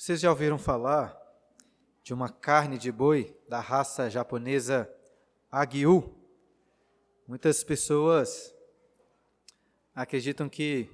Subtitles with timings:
[0.00, 1.14] Vocês já ouviram falar
[2.02, 4.90] de uma carne de boi da raça japonesa
[5.52, 6.16] Agyu?
[7.28, 8.54] Muitas pessoas
[9.94, 10.90] acreditam que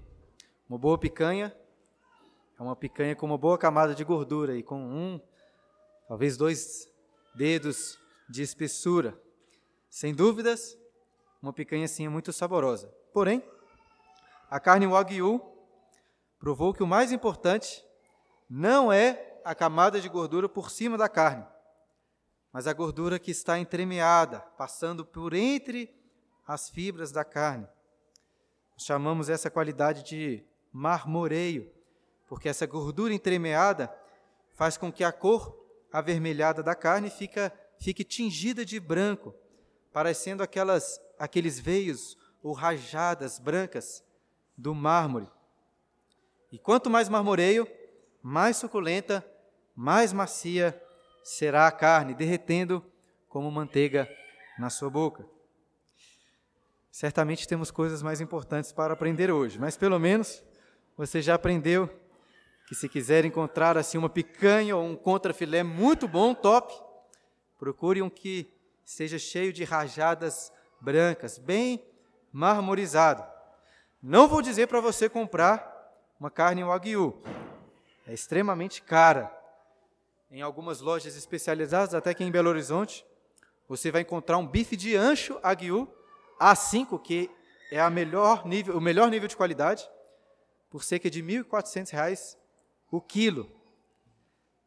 [0.68, 1.56] uma boa picanha
[2.58, 5.20] é uma picanha com uma boa camada de gordura e com um,
[6.08, 6.92] talvez dois
[7.32, 9.16] dedos de espessura.
[9.88, 10.76] Sem dúvidas,
[11.40, 12.92] uma picanha assim é muito saborosa.
[13.12, 13.40] Porém,
[14.50, 15.40] a carne Wagyu
[16.40, 17.85] provou que o mais importante
[18.48, 21.46] não é a camada de gordura por cima da carne,
[22.52, 25.94] mas a gordura que está entremeada, passando por entre
[26.46, 27.66] as fibras da carne.
[28.76, 31.70] Chamamos essa qualidade de marmoreio,
[32.28, 33.92] porque essa gordura entremeada
[34.54, 35.56] faz com que a cor
[35.92, 39.34] avermelhada da carne fica, fique tingida de branco,
[39.92, 44.04] parecendo aquelas, aqueles veios ou rajadas brancas
[44.56, 45.28] do mármore.
[46.52, 47.66] E quanto mais marmoreio,
[48.28, 49.24] mais suculenta,
[49.72, 50.76] mais macia
[51.22, 52.84] será a carne, derretendo
[53.28, 54.08] como manteiga
[54.58, 55.24] na sua boca.
[56.90, 60.42] Certamente temos coisas mais importantes para aprender hoje, mas pelo menos
[60.96, 61.88] você já aprendeu
[62.66, 66.74] que se quiser encontrar assim uma picanha ou um contrafilé muito bom, top,
[67.60, 68.52] procure um que
[68.84, 71.80] seja cheio de rajadas brancas, bem
[72.32, 73.24] marmorizado.
[74.02, 77.22] Não vou dizer para você comprar uma carne wagyu.
[78.06, 79.36] É extremamente cara.
[80.30, 83.04] Em algumas lojas especializadas, até aqui em Belo Horizonte,
[83.68, 85.88] você vai encontrar um bife de ancho wagyu
[86.40, 87.30] A5, que
[87.70, 89.88] é melhor nível, o melhor nível de qualidade,
[90.70, 92.36] por cerca de R$ 1.400
[92.90, 93.50] o quilo.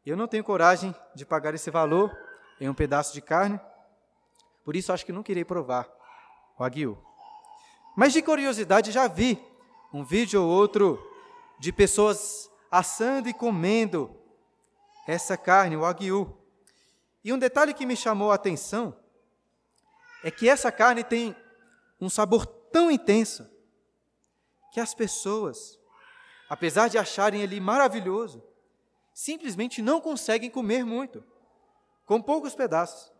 [0.05, 2.15] Eu não tenho coragem de pagar esse valor
[2.59, 3.59] em um pedaço de carne,
[4.65, 5.89] por isso acho que não irei provar
[6.57, 6.97] o aguil.
[7.95, 9.41] Mas de curiosidade já vi
[9.93, 11.01] um vídeo ou outro
[11.57, 14.15] de pessoas assando e comendo
[15.07, 16.37] essa carne, o aguil.
[17.23, 18.95] E um detalhe que me chamou a atenção
[20.23, 21.35] é que essa carne tem
[21.99, 23.49] um sabor tão intenso
[24.71, 25.79] que as pessoas
[26.49, 28.43] apesar de acharem ele maravilhoso,
[29.13, 31.23] simplesmente não conseguem comer muito,
[32.05, 33.13] com poucos pedaços.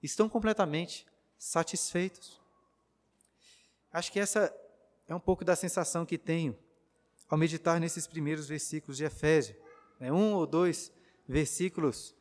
[0.00, 1.04] Estão completamente
[1.36, 2.40] satisfeitos.
[3.92, 4.54] Acho que essa
[5.08, 6.56] é um pouco da sensação que tenho
[7.32, 9.56] ao meditar nesses primeiros versículos de Efésio.
[9.98, 10.92] É um ou dois
[11.26, 12.14] versículos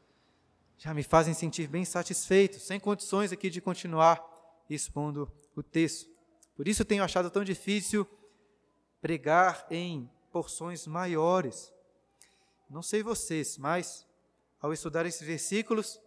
[0.78, 4.26] já me fazem sentir bem satisfeito, sem condições aqui de continuar
[4.70, 6.10] expondo o texto.
[6.56, 8.08] Por isso tenho achado tão difícil
[9.02, 11.74] pregar em porções maiores.
[12.70, 14.08] Não sei vocês, mas
[14.62, 16.00] ao estudar esses versículos,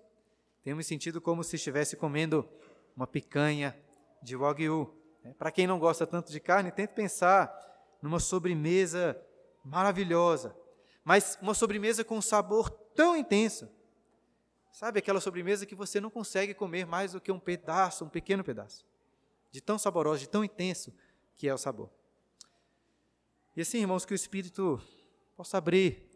[0.62, 2.48] tenho me sentido como se estivesse comendo
[2.96, 3.78] uma picanha
[4.22, 4.90] de wagyu.
[5.22, 5.34] Né?
[5.34, 7.73] Para quem não gosta tanto de carne, tente pensar
[8.04, 9.18] numa sobremesa
[9.64, 10.54] maravilhosa,
[11.02, 13.66] mas uma sobremesa com um sabor tão intenso.
[14.70, 18.44] Sabe aquela sobremesa que você não consegue comer mais do que um pedaço, um pequeno
[18.44, 18.84] pedaço,
[19.50, 20.92] de tão saboroso, de tão intenso
[21.34, 21.88] que é o sabor.
[23.56, 24.78] E assim, irmãos, que o Espírito
[25.34, 26.06] possa abrir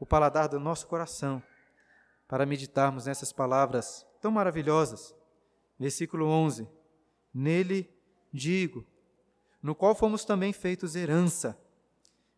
[0.00, 1.42] o paladar do nosso coração
[2.26, 5.14] para meditarmos nessas palavras tão maravilhosas.
[5.78, 6.66] Versículo 11:
[7.34, 7.94] Nele
[8.32, 8.86] digo,
[9.64, 11.58] no qual fomos também feitos herança,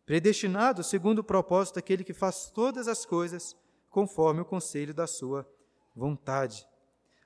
[0.05, 3.53] predestinados segundo o propósito daquele que faz todas as coisas
[3.89, 5.45] conforme o conselho da sua
[5.93, 6.65] vontade,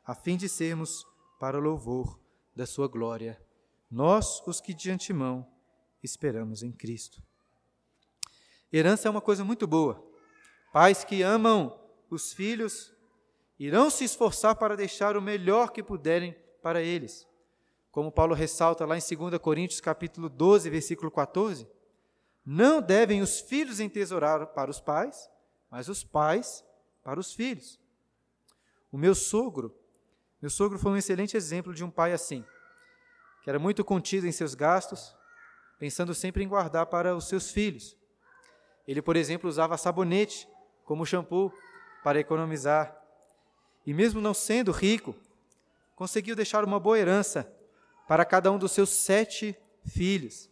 [0.04, 1.06] a fim de sermos
[1.40, 2.20] para o louvor
[2.56, 3.40] da sua glória,
[3.92, 5.48] nós os que de antemão
[6.02, 7.22] esperamos em Cristo.
[8.74, 10.04] Herança é uma coisa muito boa.
[10.74, 11.80] Pais que amam
[12.10, 12.92] os filhos
[13.60, 17.28] irão se esforçar para deixar o melhor que puderem para eles.
[17.91, 21.68] Como Paulo ressalta lá em 2 Coríntios capítulo 12, versículo 14,
[22.46, 25.29] não devem os filhos entesourar para os pais,
[25.69, 26.63] mas os pais
[27.03, 27.79] para os filhos.
[28.91, 29.75] O meu sogro,
[30.41, 32.46] meu sogro foi um excelente exemplo de um pai assim,
[33.43, 35.14] que era muito contido em seus gastos,
[35.78, 37.97] pensando sempre em guardar para os seus filhos.
[38.87, 40.47] Ele, por exemplo, usava sabonete
[40.85, 41.52] como shampoo
[42.03, 42.97] para economizar.
[43.85, 45.16] E mesmo não sendo rico,
[45.96, 47.52] conseguiu deixar uma boa herança
[48.11, 50.49] para cada um dos seus sete filhos.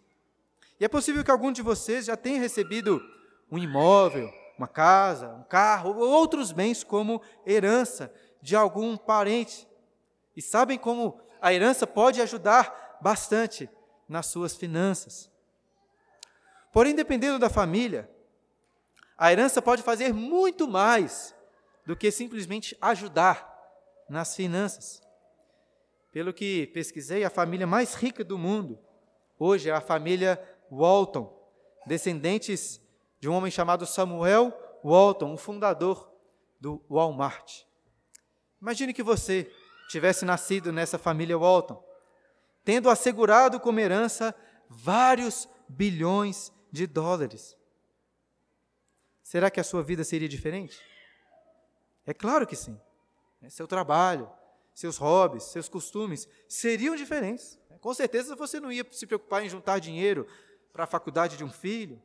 [0.79, 3.05] E é possível que algum de vocês já tenha recebido
[3.51, 9.67] um imóvel, uma casa, um carro ou outros bens como herança de algum parente.
[10.37, 13.69] E sabem como a herança pode ajudar bastante
[14.07, 15.29] nas suas finanças.
[16.71, 18.09] Porém, dependendo da família,
[19.17, 21.35] a herança pode fazer muito mais
[21.85, 23.53] do que simplesmente ajudar
[24.09, 25.08] nas finanças.
[26.11, 28.79] Pelo que pesquisei, a família mais rica do mundo
[29.37, 30.41] hoje é a família
[30.71, 31.35] Walton,
[31.85, 32.81] descendentes
[33.19, 34.53] de um homem chamado Samuel
[34.83, 36.11] Walton, o fundador
[36.59, 37.63] do Walmart.
[38.61, 39.51] Imagine que você
[39.89, 41.83] tivesse nascido nessa família Walton,
[42.63, 44.35] tendo assegurado como herança
[44.67, 47.57] vários bilhões de dólares.
[49.23, 50.79] Será que a sua vida seria diferente?
[52.05, 52.79] É claro que sim.
[53.47, 54.29] Seu trabalho,
[54.79, 57.59] seus hobbies, seus costumes seriam diferentes.
[57.81, 60.25] Com certeza você não ia se preocupar em juntar dinheiro
[60.71, 62.01] para a faculdade de um filho,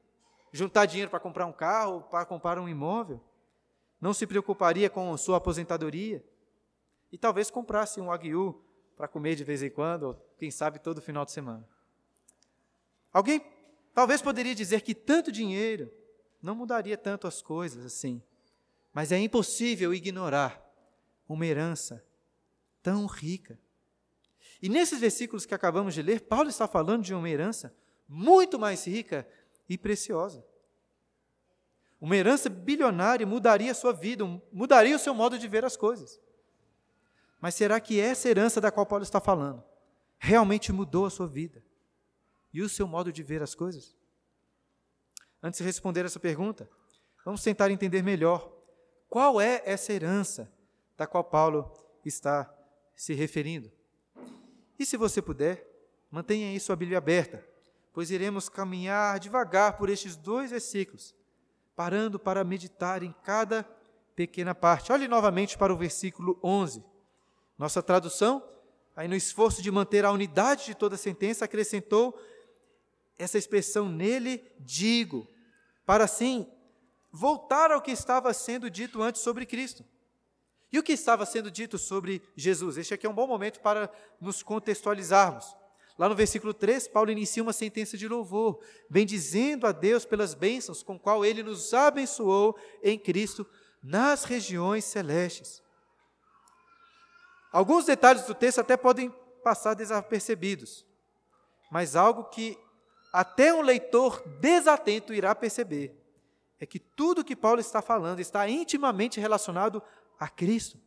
[0.53, 3.23] juntar dinheiro para comprar um carro, para comprar um imóvel.
[4.00, 6.25] Não se preocuparia com sua aposentadoria.
[7.12, 8.61] E talvez comprasse um aguiu
[8.97, 11.65] para comer de vez em quando, ou quem sabe todo final de semana.
[13.12, 13.41] Alguém
[13.94, 15.93] talvez poderia dizer que tanto dinheiro
[16.43, 18.21] não mudaria tanto as coisas assim.
[18.93, 20.61] Mas é impossível ignorar
[21.29, 22.05] uma herança
[22.84, 23.58] tão rica.
[24.62, 27.75] E nesses versículos que acabamos de ler, Paulo está falando de uma herança
[28.06, 29.26] muito mais rica
[29.69, 30.44] e preciosa.
[32.00, 36.20] Uma herança bilionária mudaria a sua vida, mudaria o seu modo de ver as coisas.
[37.40, 39.64] Mas será que essa herança da qual Paulo está falando
[40.19, 41.64] realmente mudou a sua vida
[42.52, 43.96] e o seu modo de ver as coisas?
[45.42, 46.69] Antes de responder essa pergunta,
[47.25, 48.52] vamos tentar entender melhor
[49.08, 50.52] qual é essa herança
[50.96, 51.72] da qual Paulo
[52.04, 52.53] está
[52.94, 53.70] se referindo.
[54.79, 55.67] E se você puder,
[56.11, 57.46] mantenha aí sua Bíblia aberta,
[57.93, 61.14] pois iremos caminhar devagar por estes dois versículos,
[61.76, 63.64] parando para meditar em cada
[64.14, 64.93] pequena parte.
[64.93, 66.85] Olhe novamente para o versículo 11.
[67.58, 68.43] Nossa tradução,
[68.97, 72.19] aí no esforço de manter a unidade de toda a sentença, acrescentou
[73.19, 75.29] essa expressão nele digo,
[75.87, 76.50] para assim
[77.12, 79.85] voltar ao que estava sendo dito antes sobre Cristo.
[80.75, 82.76] E o que estava sendo dito sobre Jesus?
[82.76, 83.88] Este aqui é um bom momento para
[84.21, 85.56] nos contextualizarmos.
[85.97, 88.59] Lá no versículo 3, Paulo inicia uma sentença de louvor,
[88.91, 93.47] bendizendo a Deus pelas bênçãos com qual ele nos abençoou em Cristo
[93.81, 95.62] nas regiões celestes.
[97.53, 100.85] Alguns detalhes do texto até podem passar desapercebidos,
[101.71, 102.59] mas algo que
[103.12, 106.05] até um leitor desatento irá perceber
[106.65, 109.82] é que tudo que Paulo está falando está intimamente relacionado
[110.19, 110.78] a Cristo.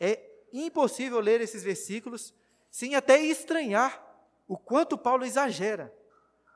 [0.00, 0.20] É
[0.52, 2.34] impossível ler esses versículos
[2.70, 4.04] sem até estranhar
[4.46, 5.94] o quanto Paulo exagera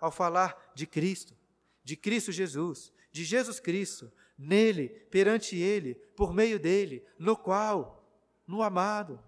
[0.00, 1.36] ao falar de Cristo,
[1.84, 8.02] de Cristo Jesus, de Jesus Cristo, nele, perante ele, por meio dele, no qual,
[8.46, 9.22] no amado.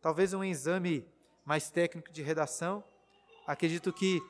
[0.00, 1.06] Talvez um exame
[1.44, 2.82] mais técnico de redação,
[3.46, 4.20] acredito que,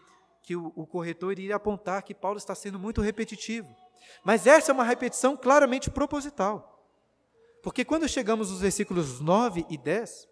[0.42, 3.74] que o, o corretor iria apontar que Paulo está sendo muito repetitivo.
[4.24, 6.71] Mas essa é uma repetição claramente proposital.
[7.62, 10.28] Porque quando chegamos nos versículos 9 e 10,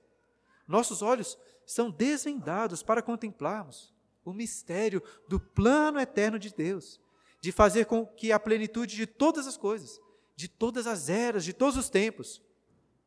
[0.66, 3.94] nossos olhos são desvendados para contemplarmos
[4.24, 7.00] o mistério do plano eterno de Deus,
[7.40, 10.00] de fazer com que a plenitude de todas as coisas,
[10.34, 12.42] de todas as eras, de todos os tempos,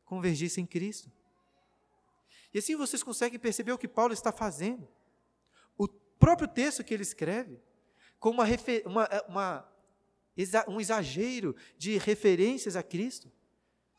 [0.05, 1.11] convergisse em Cristo.
[2.53, 4.87] E assim vocês conseguem perceber o que Paulo está fazendo.
[5.77, 7.59] O próprio texto que ele escreve,
[8.19, 8.45] com uma,
[8.85, 9.69] uma, é, uma,
[10.67, 13.29] um exagero de referências a Cristo,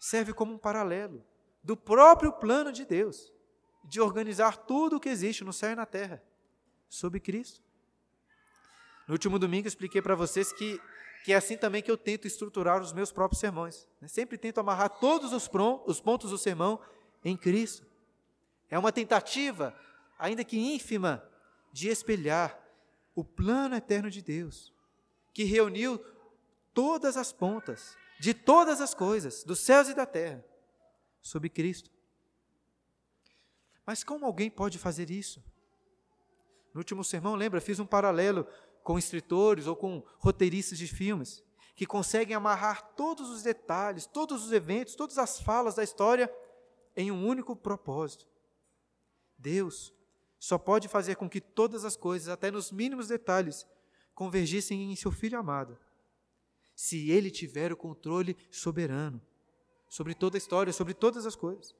[0.05, 1.25] serve como um paralelo
[1.63, 3.33] do próprio plano de Deus,
[3.83, 6.23] de organizar tudo o que existe no céu e na terra,
[6.91, 7.63] sob Cristo.
[9.09, 10.79] No último domingo eu expliquei para vocês que,
[11.25, 13.89] que é assim também que eu tento estruturar os meus próprios sermões.
[13.99, 14.07] Né?
[14.07, 15.51] Sempre tento amarrar todos os,
[15.87, 16.79] os pontos do sermão
[17.25, 17.87] em Cristo.
[18.69, 19.75] É uma tentativa,
[20.19, 21.27] ainda que ínfima,
[21.73, 22.63] de espelhar
[23.15, 24.71] o plano eterno de Deus,
[25.33, 25.99] que reuniu
[26.75, 30.45] todas as pontas de todas as coisas, dos céus e da terra,
[31.21, 31.91] sob Cristo.
[33.87, 35.43] Mas como alguém pode fazer isso?
[36.73, 38.47] No último sermão, lembra, fiz um paralelo
[38.83, 41.43] com escritores ou com roteiristas de filmes,
[41.75, 46.33] que conseguem amarrar todos os detalhes, todos os eventos, todas as falas da história
[46.97, 48.27] em um único propósito.
[49.37, 49.93] Deus
[50.39, 53.67] só pode fazer com que todas as coisas, até nos mínimos detalhes,
[54.15, 55.79] convergissem em seu Filho amado,
[56.75, 59.21] se ele tiver o controle soberano
[59.89, 61.75] sobre toda a história, sobre todas as coisas.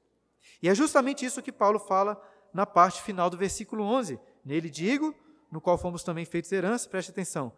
[0.61, 2.21] E é justamente isso que Paulo fala
[2.53, 4.19] na parte final do versículo 11.
[4.43, 5.13] Nele digo,
[5.51, 7.51] no qual fomos também feitos herança, preste atenção,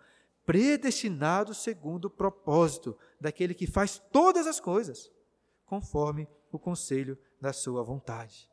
[0.46, 5.12] predestinados segundo o propósito daquele que faz todas as coisas,
[5.66, 8.50] conforme o conselho da sua vontade.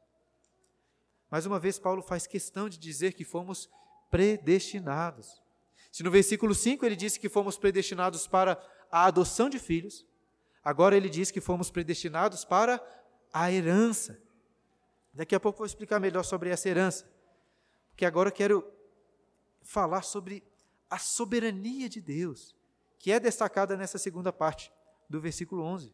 [1.31, 3.71] Mais uma vez, Paulo faz questão de dizer que fomos
[4.11, 5.43] predestinados.
[5.91, 8.61] Se no versículo 5 ele disse que fomos predestinados para
[8.95, 10.07] a adoção de filhos,
[10.63, 12.81] agora ele diz que fomos predestinados para
[13.33, 14.23] a herança.
[15.13, 17.05] Daqui a pouco vou explicar melhor sobre essa herança,
[17.91, 18.73] porque agora eu quero
[19.65, 20.45] falar sobre
[20.89, 22.55] a soberania de Deus,
[22.97, 24.73] que é destacada nessa segunda parte
[25.11, 25.93] do versículo 11.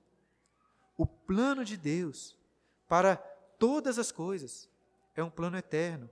[0.95, 2.39] O plano de Deus
[2.87, 3.17] para
[3.59, 4.69] todas as coisas
[5.15, 6.11] é um plano eterno,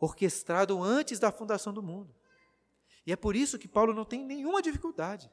[0.00, 2.14] orquestrado antes da fundação do mundo.
[3.06, 5.30] E é por isso que Paulo não tem nenhuma dificuldade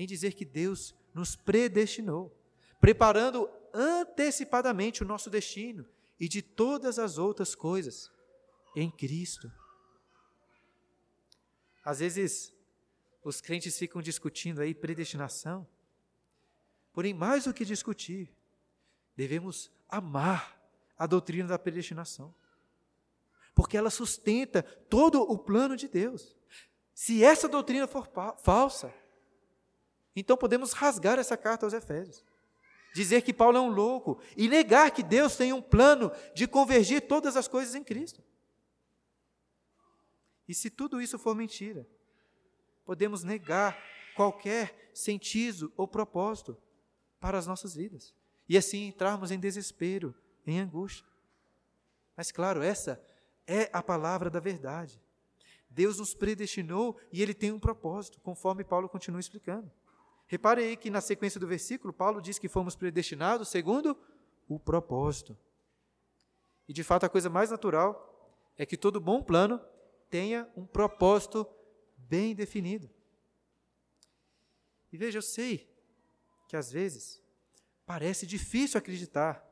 [0.00, 2.34] em dizer que Deus nos predestinou,
[2.80, 5.86] preparando antecipadamente o nosso destino
[6.18, 8.10] e de todas as outras coisas
[8.74, 9.52] em Cristo.
[11.84, 12.50] Às vezes,
[13.22, 15.68] os crentes ficam discutindo aí predestinação,
[16.94, 18.34] porém, mais do que discutir,
[19.14, 20.58] devemos amar
[20.96, 22.34] a doutrina da predestinação,
[23.54, 26.34] porque ela sustenta todo o plano de Deus.
[26.94, 28.08] Se essa doutrina for
[28.42, 28.94] falsa,
[30.14, 32.24] então podemos rasgar essa carta aos Efésios.
[32.92, 37.06] Dizer que Paulo é um louco e negar que Deus tem um plano de convergir
[37.06, 38.22] todas as coisas em Cristo.
[40.48, 41.86] E se tudo isso for mentira,
[42.84, 43.78] podemos negar
[44.16, 46.58] qualquer sentido ou propósito
[47.20, 48.12] para as nossas vidas.
[48.48, 50.12] E assim entrarmos em desespero,
[50.44, 51.06] em angústia.
[52.16, 53.00] Mas, claro, essa
[53.46, 55.00] é a palavra da verdade.
[55.70, 59.70] Deus nos predestinou e ele tem um propósito, conforme Paulo continua explicando.
[60.30, 63.98] Repare aí que na sequência do versículo, Paulo diz que fomos predestinados segundo
[64.48, 65.36] o propósito.
[66.68, 69.60] E de fato, a coisa mais natural é que todo bom plano
[70.08, 71.44] tenha um propósito
[71.98, 72.88] bem definido.
[74.92, 75.68] E veja, eu sei
[76.48, 77.20] que às vezes
[77.84, 79.44] parece difícil acreditar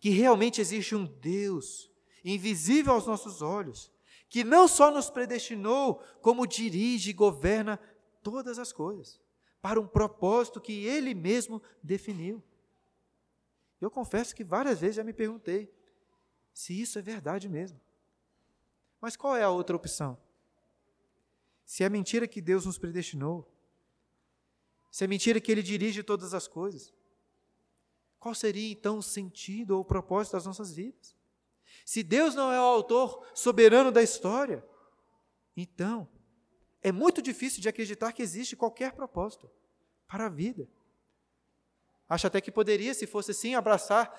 [0.00, 1.90] que realmente existe um Deus
[2.24, 3.92] invisível aos nossos olhos,
[4.30, 7.78] que não só nos predestinou, como dirige e governa
[8.22, 9.20] todas as coisas,
[9.62, 12.42] para um propósito que Ele mesmo definiu.
[13.80, 15.72] Eu confesso que várias vezes já me perguntei
[16.52, 17.80] se isso é verdade mesmo.
[19.00, 20.18] Mas qual é a outra opção?
[21.64, 23.48] Se é mentira que Deus nos predestinou,
[24.90, 26.92] se é mentira que Ele dirige todas as coisas,
[28.18, 31.16] qual seria então o sentido ou o propósito das nossas vidas?
[31.84, 34.64] Se Deus não é o autor soberano da história,
[35.56, 36.08] então
[36.82, 39.50] é muito difícil de acreditar que existe qualquer propósito
[40.06, 40.68] para a vida.
[42.08, 44.12] Acho até que poderia, se fosse assim, abraçar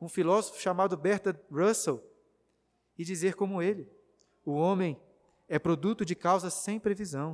[0.00, 2.02] um filósofo chamado Bertrand Russell
[2.98, 3.88] e dizer como ele:
[4.44, 5.00] o homem
[5.48, 7.32] é produto de causas sem previsão.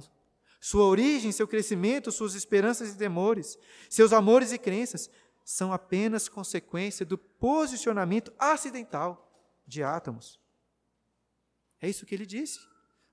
[0.61, 3.59] Sua origem, seu crescimento, suas esperanças e temores,
[3.89, 5.11] seus amores e crenças
[5.45, 9.29] são apenas consequência do posicionamento acidental
[9.67, 10.41] de átomos.
[11.81, 12.61] É isso que ele disse.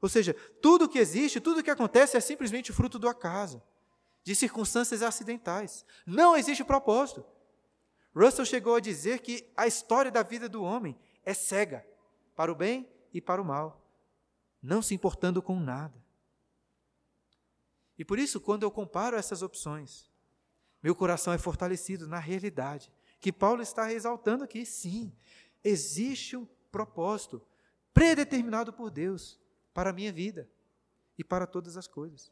[0.02, 3.62] Ou seja, tudo que existe, tudo que acontece é simplesmente fruto do acaso,
[4.24, 5.86] de circunstâncias acidentais.
[6.06, 7.26] Não existe propósito.
[8.16, 11.86] Russell chegou a dizer que a história da vida do homem é cega,
[12.36, 13.80] para o bem e para o mal
[14.62, 15.98] não se importando com nada.
[17.98, 20.10] E por isso, quando eu comparo essas opções,
[20.82, 24.66] meu coração é fortalecido na realidade que Paulo está exaltando aqui.
[24.66, 25.14] Sim,
[25.64, 27.42] existe um propósito
[27.94, 29.39] predeterminado por Deus
[29.74, 30.50] para a minha vida
[31.18, 32.32] e para todas as coisas.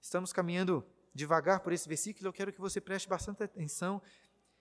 [0.00, 4.02] Estamos caminhando devagar por esse versículo, eu quero que você preste bastante atenção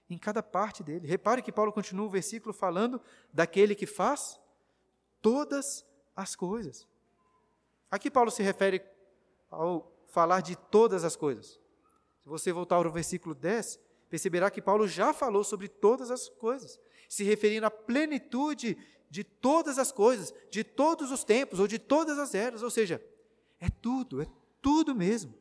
[0.10, 1.07] em cada parte dele.
[1.07, 3.01] Repare que Paulo continua o versículo falando
[3.33, 4.39] daquele que faz
[5.22, 6.88] todas as coisas.
[7.89, 8.81] Aqui Paulo se refere
[9.50, 11.60] ao falar de todas as coisas.
[12.22, 13.79] Se você voltar ao versículo 10,
[14.10, 16.79] perceberá que Paulo já falou sobre todas as coisas,
[17.10, 18.77] se referindo à plenitude
[19.13, 23.00] de todas as coisas, de todos os tempos ou de todas as eras, ou seja,
[23.60, 24.27] é tudo, é
[24.60, 25.32] tudo mesmo.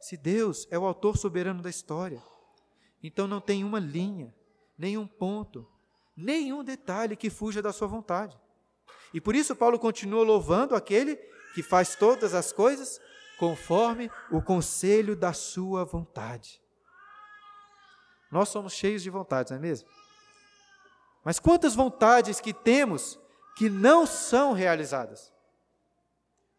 [0.00, 2.22] Se Deus é o autor soberano da história,
[3.02, 4.32] então não tem uma linha,
[4.78, 5.66] nenhum ponto,
[6.16, 8.38] nenhum detalhe que fuja da sua vontade.
[9.12, 11.16] E por isso Paulo continua louvando aquele
[11.52, 13.00] que faz todas as coisas
[13.40, 16.62] conforme o conselho da sua vontade.
[18.30, 19.88] Nós somos cheios de vontades, não é mesmo?
[21.24, 23.18] Mas quantas vontades que temos
[23.56, 25.32] que não são realizadas?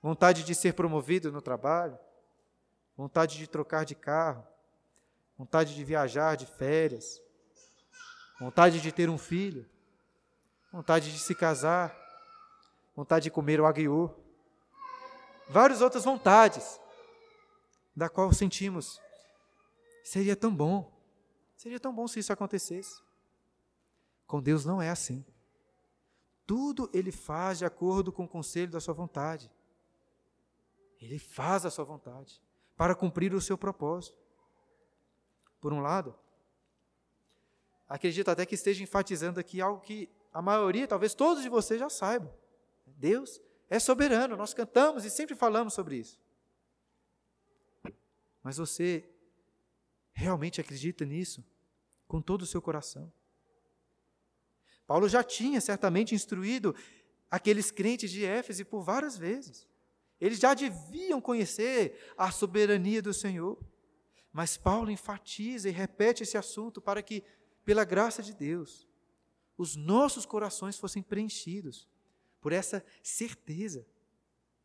[0.01, 1.97] Vontade de ser promovido no trabalho,
[2.95, 4.45] vontade de trocar de carro,
[5.37, 7.21] vontade de viajar de férias,
[8.39, 9.67] vontade de ter um filho,
[10.71, 11.95] vontade de se casar,
[12.95, 14.09] vontade de comer o aguiô,
[15.49, 16.79] várias outras vontades,
[17.95, 18.99] da qual sentimos.
[20.03, 20.91] Seria tão bom,
[21.55, 23.01] seria tão bom se isso acontecesse.
[24.31, 25.25] Com Deus não é assim.
[26.47, 29.51] Tudo Ele faz de acordo com o conselho da sua vontade.
[31.01, 32.41] Ele faz a sua vontade
[32.77, 34.17] para cumprir o seu propósito.
[35.59, 36.15] Por um lado,
[37.89, 41.89] acredito até que esteja enfatizando aqui algo que a maioria, talvez todos de vocês já
[41.89, 42.33] saibam.
[42.85, 46.17] Deus é soberano, nós cantamos e sempre falamos sobre isso.
[48.41, 49.03] Mas você
[50.13, 51.43] realmente acredita nisso
[52.07, 53.11] com todo o seu coração?
[54.91, 56.75] Paulo já tinha certamente instruído
[57.29, 59.65] aqueles crentes de Éfeso por várias vezes.
[60.19, 63.57] Eles já deviam conhecer a soberania do Senhor.
[64.33, 67.23] Mas Paulo enfatiza e repete esse assunto para que,
[67.63, 68.85] pela graça de Deus,
[69.57, 71.87] os nossos corações fossem preenchidos
[72.41, 73.87] por essa certeza.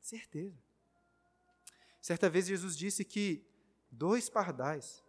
[0.00, 0.58] Certeza.
[2.02, 3.46] Certa vez Jesus disse que
[3.88, 5.04] dois pardais,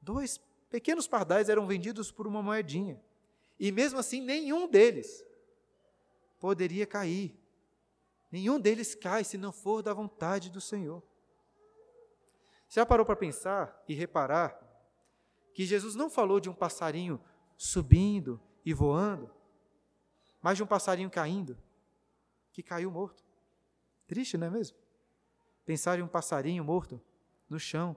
[0.00, 2.98] dois pequenos pardais eram vendidos por uma moedinha.
[3.60, 5.22] E mesmo assim, nenhum deles
[6.40, 7.38] poderia cair.
[8.32, 11.02] Nenhum deles cai se não for da vontade do Senhor.
[12.66, 14.58] Você já parou para pensar e reparar
[15.52, 17.20] que Jesus não falou de um passarinho
[17.58, 19.30] subindo e voando,
[20.40, 21.58] mas de um passarinho caindo,
[22.52, 23.22] que caiu morto.
[24.06, 24.78] Triste, não é mesmo?
[25.66, 26.98] Pensar em um passarinho morto
[27.48, 27.94] no chão.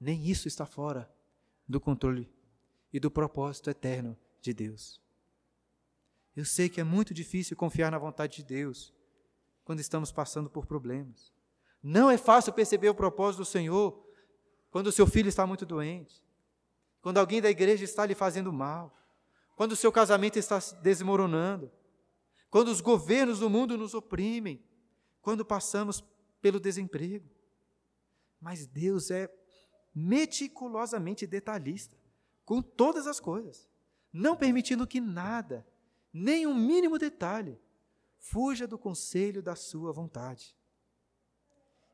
[0.00, 1.12] Nem isso está fora
[1.68, 2.39] do controle
[2.92, 5.00] e do propósito eterno de Deus.
[6.34, 8.94] Eu sei que é muito difícil confiar na vontade de Deus
[9.64, 11.32] quando estamos passando por problemas.
[11.82, 14.04] Não é fácil perceber o propósito do Senhor
[14.70, 16.22] quando o seu filho está muito doente,
[17.02, 18.96] quando alguém da igreja está lhe fazendo mal,
[19.56, 21.70] quando o seu casamento está desmoronando,
[22.48, 24.62] quando os governos do mundo nos oprimem,
[25.20, 26.04] quando passamos
[26.40, 27.28] pelo desemprego.
[28.40, 29.28] Mas Deus é
[29.94, 31.99] meticulosamente detalhista
[32.50, 33.68] com todas as coisas,
[34.12, 35.64] não permitindo que nada,
[36.12, 37.56] nem um mínimo detalhe,
[38.18, 40.56] fuja do conselho da sua vontade.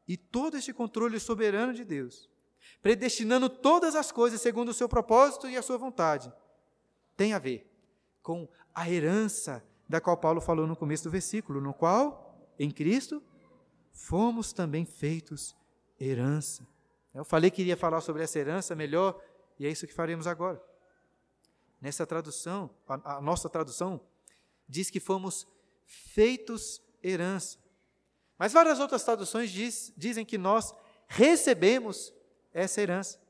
[0.08, 2.30] E todo este controle soberano de Deus,
[2.80, 6.32] predestinando todas as coisas segundo o seu propósito e a sua vontade,
[7.18, 7.70] tem a ver
[8.22, 13.22] com a herança da qual Paulo falou no começo do versículo, no qual, em Cristo,
[13.92, 15.54] fomos também feitos
[16.00, 16.66] herança.
[17.12, 19.22] Eu falei que iria falar sobre essa herança melhor,
[19.58, 20.62] e é isso que faremos agora.
[21.80, 24.00] Nessa tradução, a, a nossa tradução
[24.68, 25.46] diz que fomos
[25.84, 27.58] feitos herança.
[28.38, 30.74] Mas várias outras traduções diz, dizem que nós
[31.06, 32.12] recebemos
[32.52, 33.20] essa herança.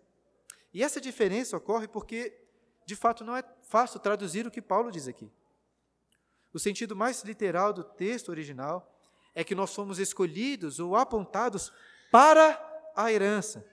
[0.72, 2.36] E essa diferença ocorre porque,
[2.84, 5.30] de fato, não é fácil traduzir o que Paulo diz aqui.
[6.52, 8.92] O sentido mais literal do texto original
[9.34, 11.72] é que nós somos escolhidos ou apontados
[12.10, 12.58] para
[12.96, 13.64] a herança,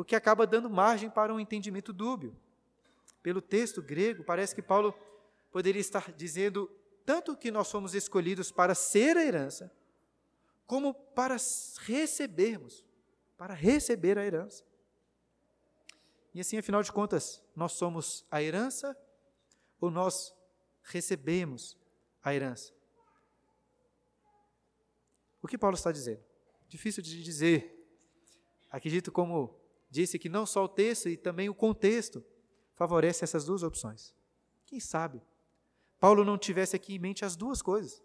[0.00, 2.34] o que acaba dando margem para um entendimento dúbio.
[3.22, 4.94] Pelo texto grego, parece que Paulo
[5.52, 6.70] poderia estar dizendo
[7.04, 9.70] tanto que nós somos escolhidos para ser a herança,
[10.66, 11.36] como para
[11.80, 12.82] recebermos,
[13.36, 14.64] para receber a herança.
[16.32, 18.96] E assim, afinal de contas, nós somos a herança
[19.78, 20.34] ou nós
[20.82, 21.76] recebemos
[22.22, 22.72] a herança?
[25.42, 26.24] O que Paulo está dizendo?
[26.68, 27.76] Difícil de dizer.
[28.70, 29.59] Acredito, como
[29.90, 32.24] disse, que não só o texto e também o contexto
[32.74, 34.14] favorece essas duas opções.
[34.64, 35.20] Quem sabe
[35.98, 38.02] Paulo não tivesse aqui em mente as duas coisas?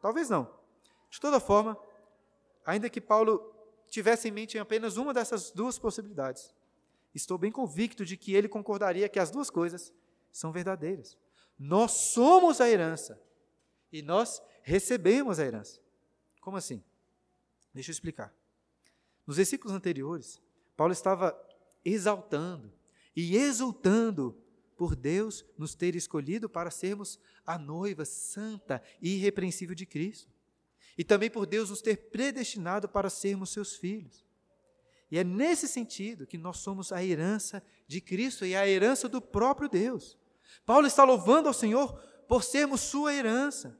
[0.00, 0.52] Talvez não.
[1.08, 1.78] De toda forma,
[2.66, 3.54] ainda que Paulo
[3.88, 6.52] tivesse em mente apenas uma dessas duas possibilidades,
[7.14, 9.92] estou bem convicto de que ele concordaria que as duas coisas
[10.32, 11.16] são verdadeiras.
[11.56, 13.20] Nós somos a herança
[13.92, 15.80] e nós recebemos a herança.
[16.40, 16.82] Como assim?
[17.72, 18.34] Deixa eu explicar.
[19.26, 20.40] Nos versículos anteriores,
[20.82, 21.40] Paulo estava
[21.84, 22.72] exaltando
[23.14, 24.36] e exultando
[24.76, 30.28] por Deus nos ter escolhido para sermos a noiva santa e irrepreensível de Cristo
[30.98, 34.26] e também por Deus nos ter predestinado para sermos seus filhos.
[35.08, 39.22] E é nesse sentido que nós somos a herança de Cristo e a herança do
[39.22, 40.18] próprio Deus.
[40.66, 43.78] Paulo está louvando ao Senhor por sermos sua herança.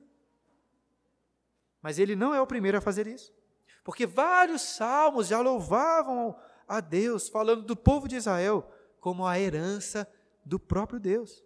[1.83, 3.35] Mas ele não é o primeiro a fazer isso.
[3.83, 8.71] Porque vários salmos já louvavam a Deus, falando do povo de Israel
[9.01, 10.09] como a herança
[10.45, 11.45] do próprio Deus.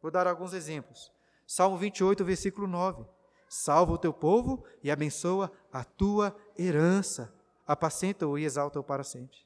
[0.00, 1.12] Vou dar alguns exemplos.
[1.46, 3.04] Salmo 28, versículo 9
[3.50, 7.34] salva o teu povo e abençoa a tua herança.
[7.66, 9.38] Apacenta-o e exalta-o para sempre.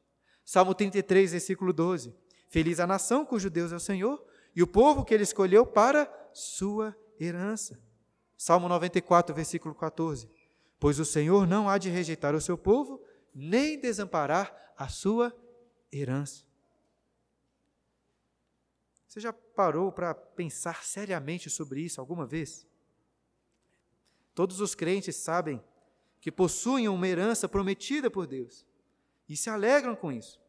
[0.44, 2.14] Salmo 33, versículo 12.
[2.50, 4.22] Feliz a nação cujo Deus é o Senhor
[4.54, 7.80] e o povo que ele escolheu para sua herança.
[8.36, 10.30] Salmo 94, versículo 14.
[10.78, 13.00] Pois o Senhor não há de rejeitar o seu povo,
[13.34, 15.34] nem desamparar a sua
[15.92, 16.44] herança.
[19.06, 22.66] Você já parou para pensar seriamente sobre isso alguma vez?
[24.34, 25.62] Todos os crentes sabem
[26.20, 28.66] que possuem uma herança prometida por Deus
[29.28, 30.40] e se alegram com isso.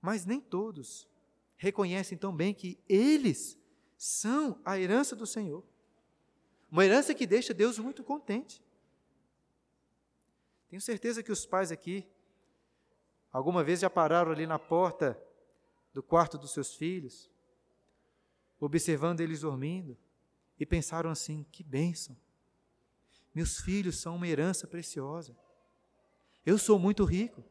[0.00, 1.08] Mas nem todos
[1.56, 3.58] reconhecem tão bem que eles
[3.96, 5.64] são a herança do Senhor.
[6.70, 8.62] Uma herança que deixa Deus muito contente.
[10.68, 12.06] Tenho certeza que os pais aqui,
[13.32, 15.20] alguma vez já pararam ali na porta
[15.92, 17.30] do quarto dos seus filhos,
[18.58, 19.96] observando eles dormindo,
[20.58, 22.16] e pensaram assim: que bênção!
[23.34, 25.36] Meus filhos são uma herança preciosa.
[26.44, 27.44] Eu sou muito rico.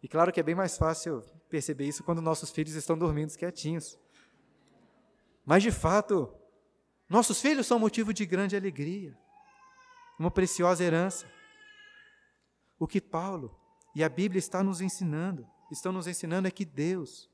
[0.00, 3.98] E claro que é bem mais fácil perceber isso quando nossos filhos estão dormindo quietinhos.
[5.44, 6.32] Mas de fato,
[7.08, 9.18] nossos filhos são motivo de grande alegria,
[10.18, 11.26] uma preciosa herança.
[12.78, 13.58] O que Paulo
[13.94, 17.28] e a Bíblia está nos ensinando, estão nos ensinando é que Deus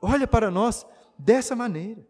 [0.00, 0.86] olha para nós
[1.18, 2.06] dessa maneira.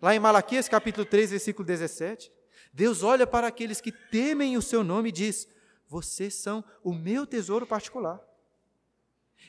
[0.00, 2.30] Lá em Malaquias capítulo 3, versículo 17,
[2.72, 5.48] Deus olha para aqueles que temem o seu nome e diz:
[5.88, 8.20] Vocês são o meu tesouro particular.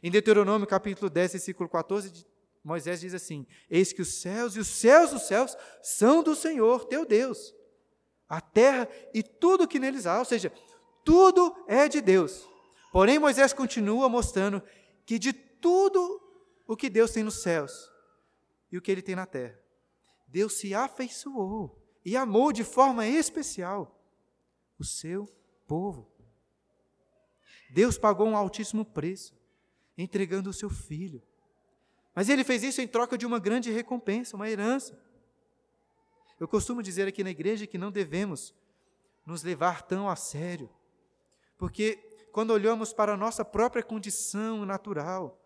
[0.01, 2.25] Em Deuteronômio capítulo 10, versículo 14,
[2.63, 6.85] Moisés diz assim: Eis que os céus e os céus dos céus são do Senhor,
[6.85, 7.53] teu Deus.
[8.27, 10.53] A terra e tudo que neles há, ou seja,
[11.09, 12.47] tudo é de Deus.
[12.91, 14.61] Porém, Moisés continua mostrando
[15.05, 16.21] que de tudo
[16.67, 17.91] o que Deus tem nos céus
[18.71, 19.59] e o que ele tem na terra,
[20.27, 23.99] Deus se afeiçoou e amou de forma especial
[24.77, 25.27] o seu
[25.67, 26.07] povo.
[27.71, 29.35] Deus pagou um altíssimo preço,
[29.97, 31.21] entregando o seu filho
[32.19, 35.01] mas ele fez isso em troca de uma grande recompensa, uma herança.
[36.37, 38.53] Eu costumo dizer aqui na igreja que não devemos
[39.25, 40.69] nos levar tão a sério,
[41.59, 41.97] porque
[42.31, 45.37] quando olhamos para a nossa própria condição natural,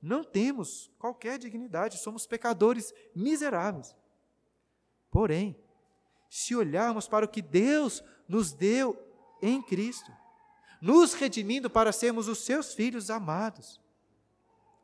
[0.00, 3.96] não temos qualquer dignidade, somos pecadores miseráveis.
[5.10, 5.58] Porém,
[6.28, 8.94] se olharmos para o que Deus nos deu
[9.40, 10.12] em Cristo,
[10.82, 13.80] nos redimindo para sermos os seus filhos amados,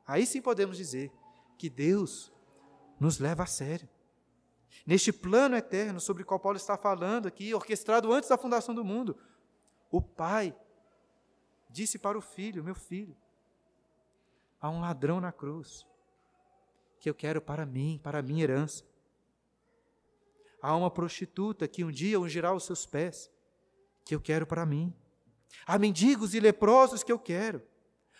[0.06, 1.12] aí sim podemos dizer
[1.58, 2.32] que Deus
[2.98, 3.88] nos leva a sério.
[4.86, 8.82] Neste plano eterno sobre o qual Paulo está falando aqui, orquestrado antes da fundação do
[8.82, 9.18] mundo,
[9.90, 10.56] o pai
[11.70, 13.16] disse para o filho: Meu filho,
[14.60, 15.86] há um ladrão na cruz
[16.98, 18.84] que eu quero para mim, para a minha herança.
[20.60, 23.30] Há uma prostituta que um dia ungirá os seus pés,
[24.04, 24.94] que eu quero para mim.
[25.66, 27.62] Há mendigos e leprosos que eu quero.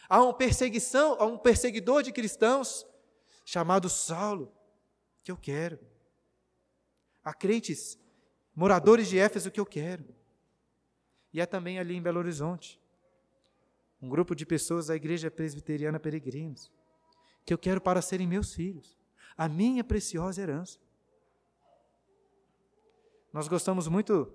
[0.08, 2.86] Há uma perseguição, há um perseguidor de cristãos
[3.44, 4.52] chamado Saulo,
[5.22, 5.78] que eu quero.
[7.22, 7.98] Há crentes,
[8.54, 10.04] moradores de Éfeso, que eu quero.
[11.32, 12.80] E há também ali em Belo Horizonte,
[14.00, 16.70] um grupo de pessoas da Igreja Presbiteriana Peregrinos,
[17.44, 18.98] que eu quero para serem meus filhos,
[19.36, 20.78] a minha preciosa herança.
[23.32, 24.32] Nós gostamos muito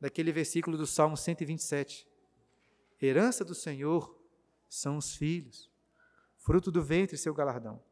[0.00, 2.08] daquele versículo do Salmo 127.
[3.00, 4.16] Herança do Senhor
[4.68, 5.70] são os filhos,
[6.38, 7.82] fruto do ventre seu galardão.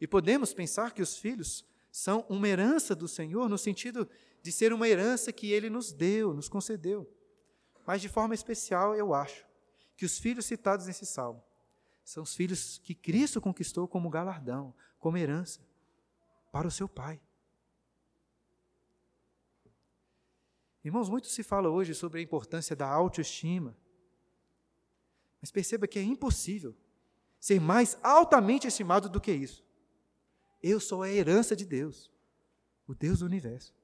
[0.00, 4.08] E podemos pensar que os filhos são uma herança do Senhor, no sentido
[4.42, 7.08] de ser uma herança que Ele nos deu, nos concedeu.
[7.86, 9.49] Mas de forma especial, eu acho
[10.00, 11.44] que os filhos citados nesse salmo
[12.02, 15.60] são os filhos que Cristo conquistou como galardão, como herança,
[16.50, 17.20] para o seu Pai.
[20.82, 23.76] Irmãos, muito se fala hoje sobre a importância da autoestima,
[25.38, 26.74] mas perceba que é impossível
[27.38, 29.62] ser mais altamente estimado do que isso.
[30.62, 32.10] Eu sou a herança de Deus,
[32.86, 33.74] o Deus do universo.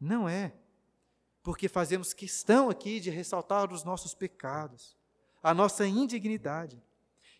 [0.00, 0.56] Não é
[1.44, 4.96] porque fazemos questão aqui de ressaltar os nossos pecados,
[5.40, 6.82] a nossa indignidade,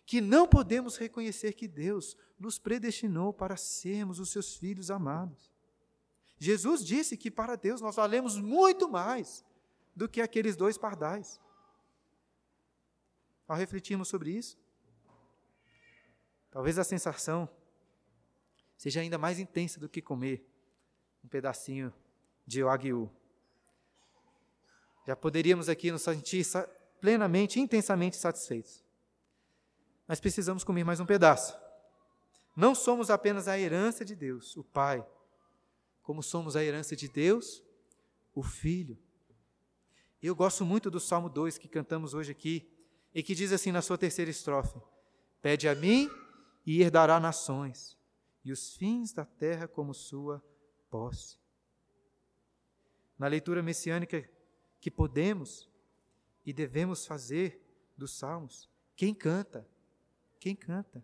[0.05, 5.51] que não podemos reconhecer que Deus nos predestinou para sermos os seus filhos amados.
[6.39, 9.43] Jesus disse que para Deus nós valemos muito mais
[9.93, 11.41] do que aqueles dois pardais.
[13.45, 14.57] Ao refletirmos sobre isso,
[16.55, 17.49] Talvez a sensação
[18.77, 20.49] seja ainda mais intensa do que comer
[21.21, 21.93] um pedacinho
[22.47, 23.11] de wagyu.
[25.05, 26.45] Já poderíamos aqui nos sentir
[26.99, 28.83] plenamente, intensamente satisfeitos.
[30.07, 31.55] Mas precisamos comer mais um pedaço.
[32.55, 35.05] Não somos apenas a herança de Deus, o Pai,
[36.01, 37.63] como somos a herança de Deus,
[38.33, 38.97] o Filho.
[40.21, 42.71] Eu gosto muito do Salmo 2 que cantamos hoje aqui,
[43.13, 44.79] e que diz assim na sua terceira estrofe:
[45.41, 46.09] Pede a mim
[46.65, 47.97] e herdará nações,
[48.43, 50.43] e os fins da terra como sua
[50.89, 51.37] posse.
[53.17, 54.29] Na leitura messiânica
[54.85, 55.67] que podemos
[56.45, 57.59] e devemos fazer
[57.97, 59.67] dos Salmos, quem canta?
[60.39, 61.03] Quem canta?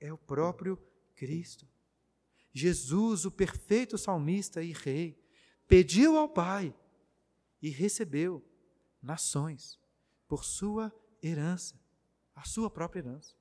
[0.00, 0.82] É o próprio
[1.14, 1.68] Cristo.
[2.54, 5.22] Jesus, o perfeito salmista e rei,
[5.68, 6.74] pediu ao Pai
[7.60, 8.42] e recebeu
[9.02, 9.78] nações
[10.26, 10.90] por sua
[11.22, 11.78] herança,
[12.34, 13.34] a sua própria herança.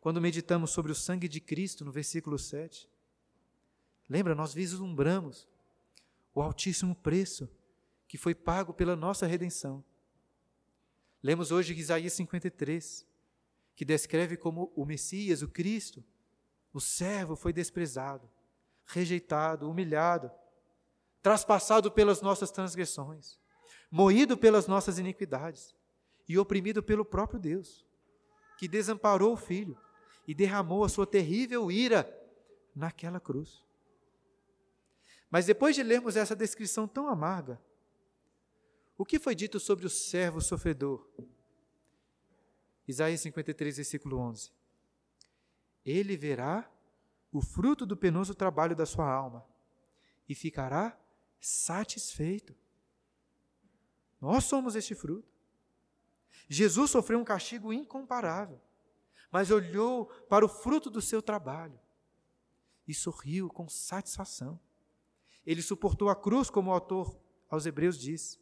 [0.00, 2.88] Quando meditamos sobre o sangue de Cristo, no versículo 7,
[4.08, 5.46] Lembra, nós vislumbramos
[6.34, 7.46] o altíssimo preço
[8.08, 9.84] que foi pago pela nossa redenção.
[11.22, 13.06] Lemos hoje Isaías 53,
[13.76, 16.02] que descreve como o Messias, o Cristo,
[16.72, 18.28] o servo foi desprezado,
[18.86, 20.30] rejeitado, humilhado,
[21.22, 23.38] traspassado pelas nossas transgressões,
[23.90, 25.74] moído pelas nossas iniquidades
[26.26, 27.86] e oprimido pelo próprio Deus,
[28.58, 29.78] que desamparou o filho
[30.26, 32.08] e derramou a sua terrível ira
[32.74, 33.62] naquela cruz.
[35.30, 37.60] Mas depois de lermos essa descrição tão amarga,
[38.98, 41.08] o que foi dito sobre o servo sofredor?
[42.86, 44.50] Isaías 53, versículo 11.
[45.84, 46.68] Ele verá
[47.30, 49.46] o fruto do penoso trabalho da sua alma
[50.28, 50.98] e ficará
[51.40, 52.56] satisfeito.
[54.20, 55.28] Nós somos este fruto.
[56.48, 58.60] Jesus sofreu um castigo incomparável,
[59.30, 61.78] mas olhou para o fruto do seu trabalho
[62.86, 64.58] e sorriu com satisfação.
[65.46, 67.16] Ele suportou a cruz, como o autor
[67.48, 68.40] aos Hebreus diz,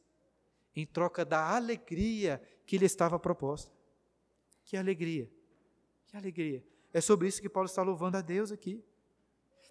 [0.77, 3.73] em troca da alegria que lhe estava proposta.
[4.65, 5.31] Que alegria!
[6.07, 6.63] Que alegria!
[6.93, 8.85] É sobre isso que Paulo está louvando a Deus aqui.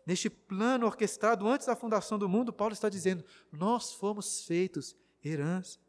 [0.06, 5.80] Neste plano orquestrado antes da fundação do mundo, Paulo está dizendo: Nós fomos feitos herança.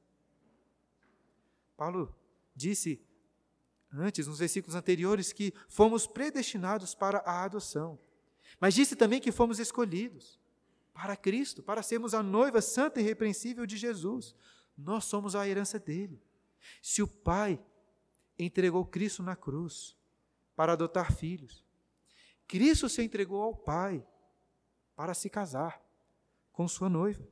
[1.77, 2.15] Paulo
[2.55, 3.03] disse
[3.93, 7.99] antes, nos versículos anteriores, que fomos predestinados para a adoção.
[8.61, 10.39] Mas disse também que fomos escolhidos
[10.93, 14.35] para Cristo, para sermos a noiva santa e irrepreensível de Jesus.
[14.77, 16.23] Nós somos a herança dele.
[16.83, 17.63] Se o Pai
[18.39, 19.97] entregou Cristo na cruz
[20.55, 21.65] para adotar filhos,
[22.47, 24.07] Cristo se entregou ao Pai
[24.95, 25.81] para se casar
[26.53, 27.27] com sua noiva.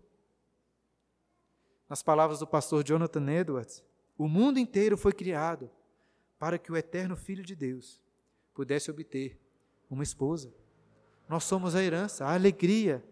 [1.89, 3.85] Nas palavras do pastor Jonathan Edwards,
[4.17, 5.71] o mundo inteiro foi criado
[6.39, 8.01] para que o eterno Filho de Deus
[8.53, 9.41] pudesse obter
[9.91, 10.53] uma esposa.
[11.29, 13.05] Nós somos a herança, a alegria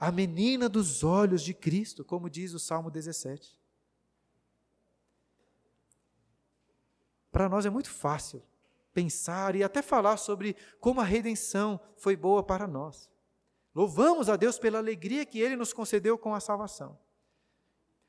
[0.00, 3.54] a menina dos olhos de Cristo, como diz o Salmo 17.
[7.40, 8.42] Para nós é muito fácil
[8.92, 13.08] pensar e até falar sobre como a redenção foi boa para nós.
[13.74, 16.98] Louvamos a Deus pela alegria que Ele nos concedeu com a salvação.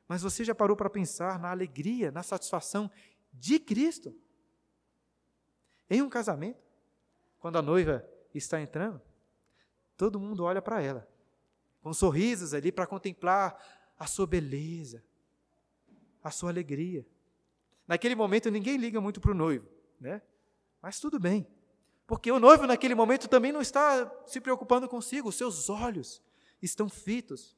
[0.06, 2.92] Mas você já parou para pensar na alegria, na satisfação
[3.32, 4.14] de Cristo?
[5.90, 6.62] Em um casamento,
[7.40, 9.02] quando a noiva está entrando,
[9.96, 11.08] todo mundo olha para ela
[11.82, 13.58] com sorrisos ali para contemplar
[13.98, 15.02] a sua beleza,
[16.22, 17.08] a sua alegria.
[17.92, 19.68] Naquele momento ninguém liga muito para o noivo,
[20.00, 20.22] né?
[20.82, 21.46] Mas tudo bem,
[22.08, 26.24] porque o noivo naquele momento também não está se preocupando consigo, os seus olhos
[26.62, 27.54] estão fitos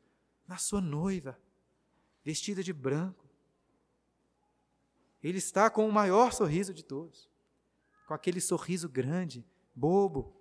[0.47, 1.39] na sua noiva,
[2.23, 3.29] vestida de branco.
[5.21, 7.29] Ele está com o maior sorriso de todos,
[8.07, 10.35] com aquele sorriso grande, bobo,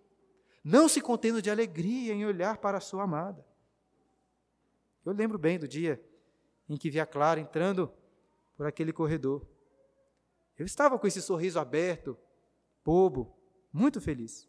[0.65, 3.45] não se contendo de alegria em olhar para a sua amada.
[5.05, 6.03] Eu lembro bem do dia
[6.67, 7.93] em que vi a Clara entrando
[8.57, 9.52] por aquele corredor.
[10.62, 12.16] Eu estava com esse sorriso aberto,
[12.85, 13.37] bobo,
[13.72, 14.48] muito feliz.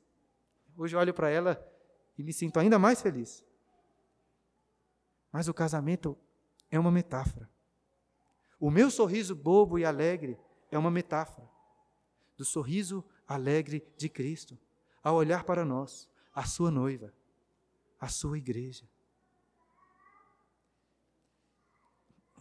[0.78, 1.60] Hoje olho para ela
[2.16, 3.44] e me sinto ainda mais feliz.
[5.32, 6.16] Mas o casamento
[6.70, 7.50] é uma metáfora.
[8.60, 10.38] O meu sorriso bobo e alegre
[10.70, 11.50] é uma metáfora
[12.38, 14.56] do sorriso alegre de Cristo
[15.02, 17.12] ao olhar para nós, a sua noiva,
[18.00, 18.88] a sua igreja.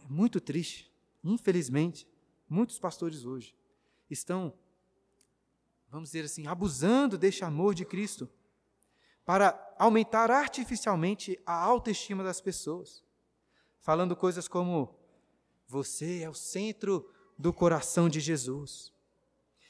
[0.05, 0.93] É muito triste.
[1.23, 2.07] Infelizmente,
[2.47, 3.55] muitos pastores hoje
[4.13, 4.53] estão,
[5.89, 8.29] vamos dizer assim, abusando deste amor de Cristo
[9.25, 13.03] para aumentar artificialmente a autoestima das pessoas,
[13.79, 14.95] falando coisas como:
[15.67, 18.93] você é o centro do coração de Jesus.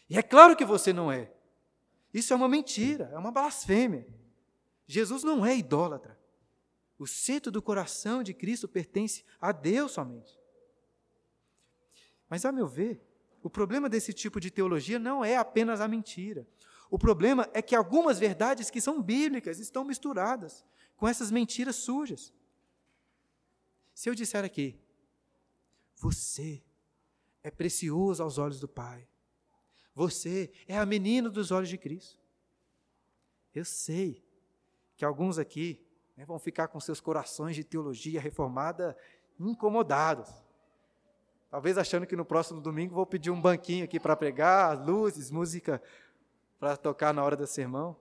[0.09, 1.31] E é claro que você não é.
[2.13, 4.07] Isso é uma mentira, é uma blasfêmia.
[4.85, 6.19] Jesus não é idólatra.
[6.99, 10.39] O centro do coração de Cristo pertence a Deus somente.
[12.29, 13.01] Mas, a meu ver,
[13.43, 16.47] o problema desse tipo de teologia não é apenas a mentira.
[16.89, 20.63] O problema é que algumas verdades que são bíblicas estão misturadas
[20.95, 22.33] com essas mentiras sujas.
[23.93, 24.79] Se eu disser aqui,
[25.95, 26.63] você
[27.43, 29.07] é precioso aos olhos do Pai,
[29.93, 32.19] você é a menina dos olhos de Cristo.
[33.53, 34.23] Eu sei
[34.95, 38.97] que alguns aqui né, vão ficar com seus corações de teologia reformada
[39.39, 40.42] incomodados.
[41.53, 45.79] Talvez achando que no próximo domingo vou pedir um banquinho aqui para pregar, luzes, música
[46.59, 47.95] para tocar na hora do sermão.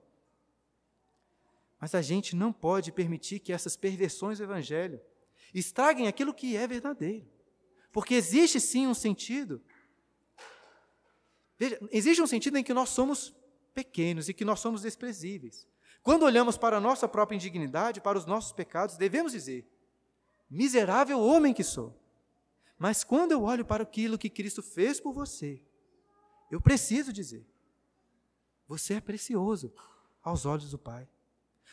[1.79, 4.99] Mas a gente não pode permitir que essas perversões do Evangelho
[5.53, 7.27] estraguem aquilo que é verdadeiro.
[7.91, 9.61] Porque existe sim um sentido.
[11.55, 13.35] Veja, existe um sentido em que nós somos
[13.71, 15.67] pequenos e que nós somos desprezíveis.
[16.01, 19.63] Quando olhamos para a nossa própria indignidade, para os nossos pecados, devemos dizer:
[20.49, 22.01] miserável homem que sou.
[22.83, 25.61] Mas quando eu olho para aquilo que Cristo fez por você,
[26.51, 27.47] eu preciso dizer:
[28.67, 29.73] você é precioso
[30.21, 31.07] aos olhos do Pai.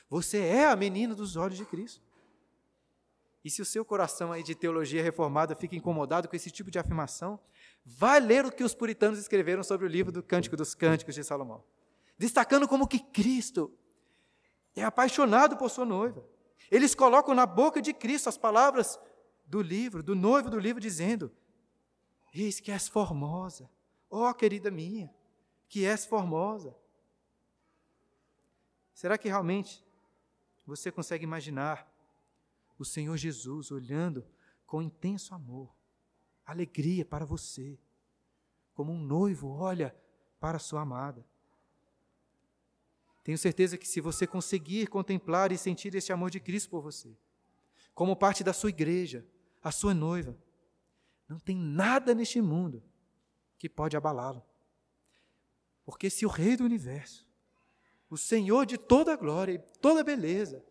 [0.08, 2.00] Você é a menina dos olhos de Cristo.
[3.44, 6.78] E se o seu coração aí de teologia reformada fica incomodado com esse tipo de
[6.78, 7.40] afirmação,
[7.84, 11.24] vá ler o que os puritanos escreveram sobre o livro do Cântico dos Cânticos de
[11.24, 11.64] Salomão,
[12.16, 13.76] destacando como que Cristo
[14.76, 16.24] é apaixonado por sua noiva.
[16.70, 18.96] Eles colocam na boca de Cristo as palavras
[19.50, 21.32] do livro, do noivo do livro, dizendo:
[22.32, 23.68] Eis que és formosa,
[24.08, 25.12] ó oh, querida minha,
[25.68, 26.74] que és formosa.
[28.94, 29.84] Será que realmente
[30.64, 31.90] você consegue imaginar
[32.78, 34.24] o Senhor Jesus olhando
[34.64, 35.74] com intenso amor,
[36.46, 37.76] alegria para você,
[38.72, 39.96] como um noivo olha
[40.38, 41.26] para sua amada?
[43.24, 47.16] Tenho certeza que se você conseguir contemplar e sentir esse amor de Cristo por você,
[47.92, 49.26] como parte da sua igreja,
[49.62, 50.36] a sua noiva,
[51.28, 52.82] não tem nada neste mundo
[53.58, 54.42] que pode abalá-lo.
[55.84, 57.26] Porque se o Rei do universo,
[58.08, 60.64] o Senhor de toda glória e toda beleza,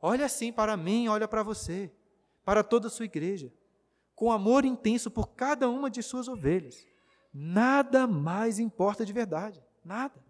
[0.00, 1.92] olha assim para mim, olha para você,
[2.44, 3.52] para toda a sua igreja,
[4.14, 6.86] com amor intenso por cada uma de suas ovelhas,
[7.34, 10.24] nada mais importa de verdade, nada.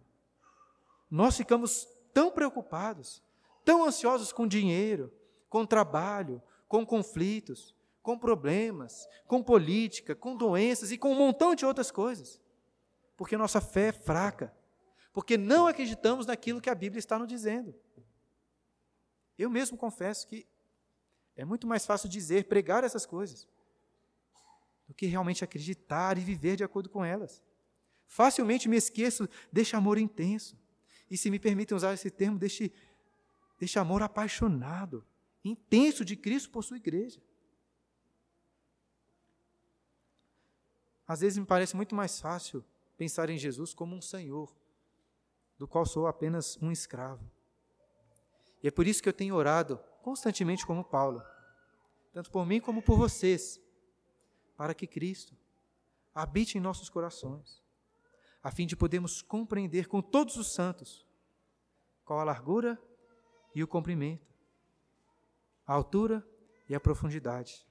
[1.11, 3.23] Nós ficamos tão preocupados,
[3.64, 5.12] tão ansiosos com dinheiro,
[5.51, 7.75] com trabalho, com conflitos,
[8.07, 12.40] com problemas, com política, com doenças e com um montão de outras coisas.
[13.16, 14.55] Porque nossa fé é fraca.
[15.12, 17.75] Porque não acreditamos naquilo que a Bíblia está nos dizendo.
[19.37, 20.47] Eu mesmo confesso que
[21.35, 23.49] é muito mais fácil dizer, pregar essas coisas,
[24.87, 27.42] do que realmente acreditar e viver de acordo com elas.
[28.07, 30.57] Facilmente me esqueço deste amor intenso,
[31.11, 32.73] e se me permitem usar esse termo, deste,
[33.59, 35.05] deste amor apaixonado,
[35.45, 37.21] intenso de Cristo por sua igreja.
[41.07, 42.64] Às vezes me parece muito mais fácil
[42.97, 44.53] pensar em Jesus como um Senhor,
[45.59, 47.25] do qual sou apenas um escravo.
[48.62, 51.23] E é por isso que eu tenho orado constantemente como Paulo,
[52.12, 53.61] tanto por mim como por vocês,
[54.57, 55.37] para que Cristo
[56.14, 57.62] habite em nossos corações,
[58.42, 61.07] a fim de podermos compreender com todos os santos
[62.05, 62.81] qual a largura
[63.55, 64.27] e o comprimento,
[65.66, 66.27] a altura
[66.69, 67.66] e a profundidade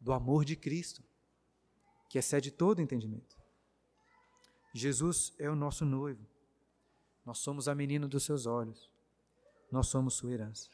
[0.00, 1.02] do amor de Cristo,
[2.08, 3.36] que excede todo entendimento.
[4.74, 6.24] Jesus é o nosso noivo.
[7.24, 8.90] Nós somos a menina dos seus olhos.
[9.70, 10.68] Nós somos sua herança.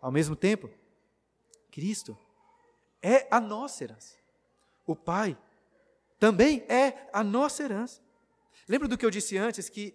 [0.00, 0.70] Ao mesmo tempo,
[1.70, 2.16] Cristo
[3.02, 4.16] é a nossa herança.
[4.86, 5.36] O Pai
[6.18, 8.02] também é a nossa herança.
[8.68, 9.94] Lembra do que eu disse antes que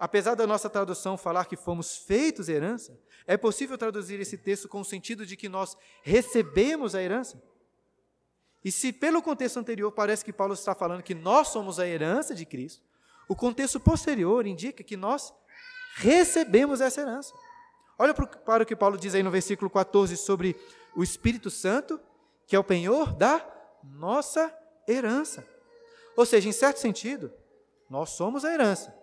[0.00, 4.80] apesar da nossa tradução falar que fomos feitos herança, é possível traduzir esse texto com
[4.80, 7.40] o sentido de que nós recebemos a herança?
[8.64, 12.34] E se pelo contexto anterior parece que Paulo está falando que nós somos a herança
[12.34, 12.82] de Cristo,
[13.28, 15.32] o contexto posterior indica que nós
[15.96, 17.32] recebemos essa herança.
[17.98, 20.56] Olha para o que Paulo diz aí no versículo 14 sobre
[20.96, 22.00] o Espírito Santo,
[22.46, 23.46] que é o penhor da
[23.84, 24.52] nossa
[24.88, 25.46] herança.
[26.16, 27.32] Ou seja, em certo sentido,
[27.88, 28.94] nós somos a herança,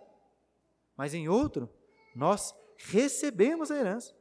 [0.96, 1.68] mas em outro,
[2.14, 4.17] nós recebemos a herança.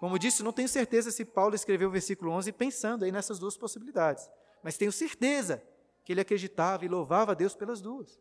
[0.00, 3.54] Como disse, não tenho certeza se Paulo escreveu o versículo 11 pensando aí nessas duas
[3.54, 4.30] possibilidades,
[4.64, 5.62] mas tenho certeza
[6.02, 8.18] que ele acreditava e louvava a Deus pelas duas.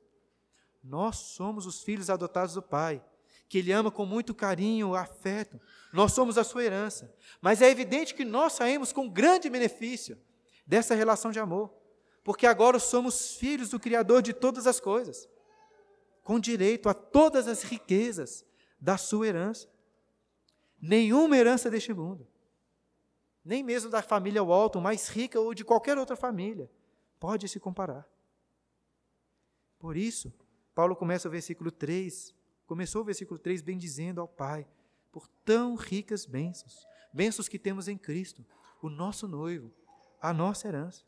[0.83, 3.01] Nós somos os filhos adotados do Pai,
[3.47, 5.59] que Ele ama com muito carinho, afeto.
[5.91, 7.13] Nós somos a sua herança.
[7.41, 10.17] Mas é evidente que nós saímos com grande benefício
[10.65, 11.73] dessa relação de amor,
[12.23, 15.27] porque agora somos filhos do Criador de todas as coisas,
[16.23, 18.45] com direito a todas as riquezas
[18.79, 19.67] da sua herança.
[20.81, 22.27] Nenhuma herança deste mundo,
[23.43, 26.71] nem mesmo da família Walton, mais rica ou de qualquer outra família,
[27.19, 28.07] pode se comparar.
[29.77, 30.33] Por isso,
[30.73, 32.33] Paulo começa o versículo 3,
[32.65, 34.67] começou o versículo 3 bendizendo ao Pai
[35.11, 38.45] por tão ricas bênçãos, bênçãos que temos em Cristo,
[38.81, 39.73] o nosso noivo,
[40.21, 41.03] a nossa herança.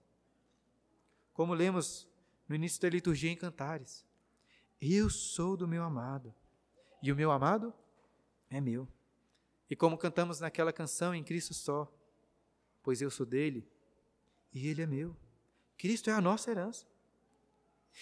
[1.34, 2.10] Como lemos
[2.48, 4.06] no início da liturgia em Cantares,
[4.82, 6.34] eu sou do meu amado,
[7.02, 7.74] e o meu amado
[8.50, 8.88] é meu.
[9.72, 11.90] E como cantamos naquela canção em Cristo só,
[12.84, 13.66] pois eu sou dele
[14.54, 15.16] e ele é meu.
[15.78, 16.86] Cristo é a nossa herança.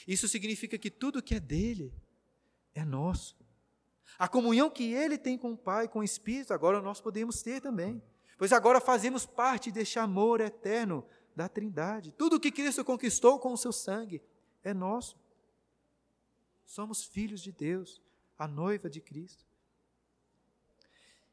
[0.07, 1.93] Isso significa que tudo que é dele
[2.74, 3.38] é nosso.
[4.17, 7.61] A comunhão que ele tem com o Pai, com o Espírito, agora nós podemos ter
[7.61, 8.01] também.
[8.36, 11.05] Pois agora fazemos parte deste amor eterno
[11.36, 12.11] da Trindade.
[12.13, 14.24] Tudo que Cristo conquistou com o seu sangue
[14.63, 15.15] é nosso.
[16.65, 18.01] Somos filhos de Deus,
[18.39, 19.49] a noiva de Cristo.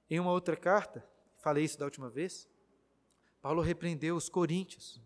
[0.09, 1.07] Em uma outra carta,
[1.39, 2.49] falei isso da última vez,
[3.41, 5.01] Paulo repreendeu os coríntios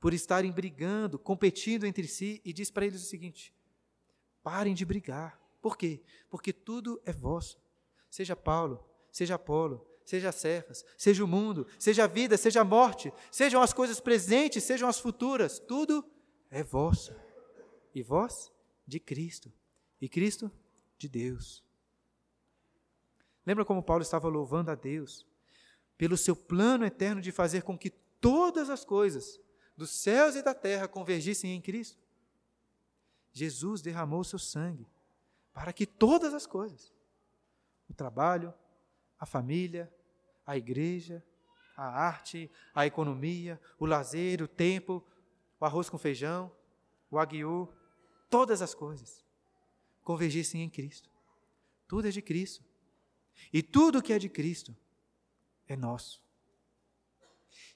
[0.00, 3.54] por estarem brigando, competindo entre si e diz para eles o seguinte:
[4.42, 5.40] parem de brigar.
[5.60, 6.02] Por quê?
[6.28, 7.60] Porque tudo é vosso.
[8.10, 13.12] Seja Paulo, seja Apolo, seja Cefas, seja o mundo, seja a vida, seja a morte,
[13.30, 16.04] sejam as coisas presentes, sejam as futuras, tudo
[16.50, 17.14] é vosso.
[17.94, 18.52] E vós
[18.86, 19.52] de Cristo,
[20.00, 20.50] e Cristo
[20.98, 21.64] de Deus.
[23.44, 25.26] Lembra como Paulo estava louvando a Deus
[25.98, 29.40] pelo seu plano eterno de fazer com que todas as coisas
[29.76, 32.00] dos céus e da terra convergissem em Cristo?
[33.32, 34.86] Jesus derramou seu sangue
[35.52, 36.92] para que todas as coisas,
[37.88, 38.54] o trabalho,
[39.18, 39.92] a família,
[40.46, 41.24] a igreja,
[41.76, 45.04] a arte, a economia, o lazer, o tempo,
[45.58, 46.50] o arroz com feijão,
[47.10, 47.68] o aguiú,
[48.28, 49.24] todas as coisas
[50.02, 51.10] convergissem em Cristo.
[51.86, 52.71] Tudo é de Cristo.
[53.52, 54.76] E tudo que é de Cristo
[55.68, 56.22] é nosso.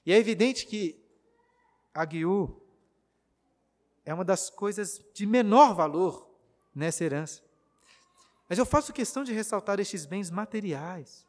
[0.05, 0.99] E é evidente que
[1.93, 2.61] a Guiú
[4.05, 6.29] é uma das coisas de menor valor
[6.73, 7.43] nessa herança.
[8.47, 11.25] Mas eu faço questão de ressaltar estes bens materiais,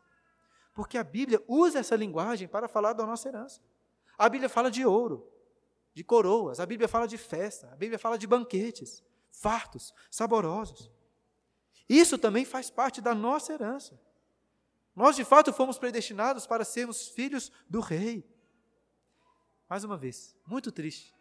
[0.75, 3.61] porque a Bíblia usa essa linguagem para falar da nossa herança.
[4.17, 5.29] A Bíblia fala de ouro,
[5.93, 9.03] de coroas, a Bíblia fala de festa, a Bíblia fala de banquetes,
[9.33, 10.91] fartos, saborosos.
[11.89, 13.99] Isso também faz parte da nossa herança.
[14.99, 18.29] Nós, de fato, fomos predestinados para sermos filhos do Rei.
[19.71, 21.15] Mais uma vez, muito triste.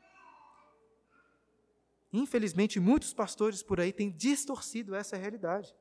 [2.12, 5.76] Infelizmente, muitos pastores por aí têm distorcido essa realidade.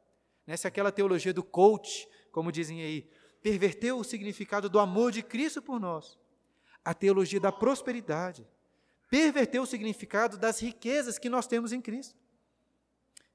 [0.46, 5.62] Nessa aquela teologia do coach, como dizem aí, perverteu o significado do amor de Cristo
[5.62, 6.18] por nós.
[6.84, 8.46] A teologia da prosperidade
[9.08, 12.14] perverteu o significado das riquezas que nós temos em Cristo.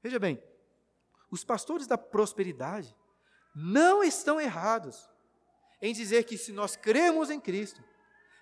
[0.00, 0.40] Veja bem,
[1.32, 2.96] os pastores da prosperidade
[3.54, 5.08] não estão errados
[5.80, 7.82] em dizer que se nós cremos em Cristo,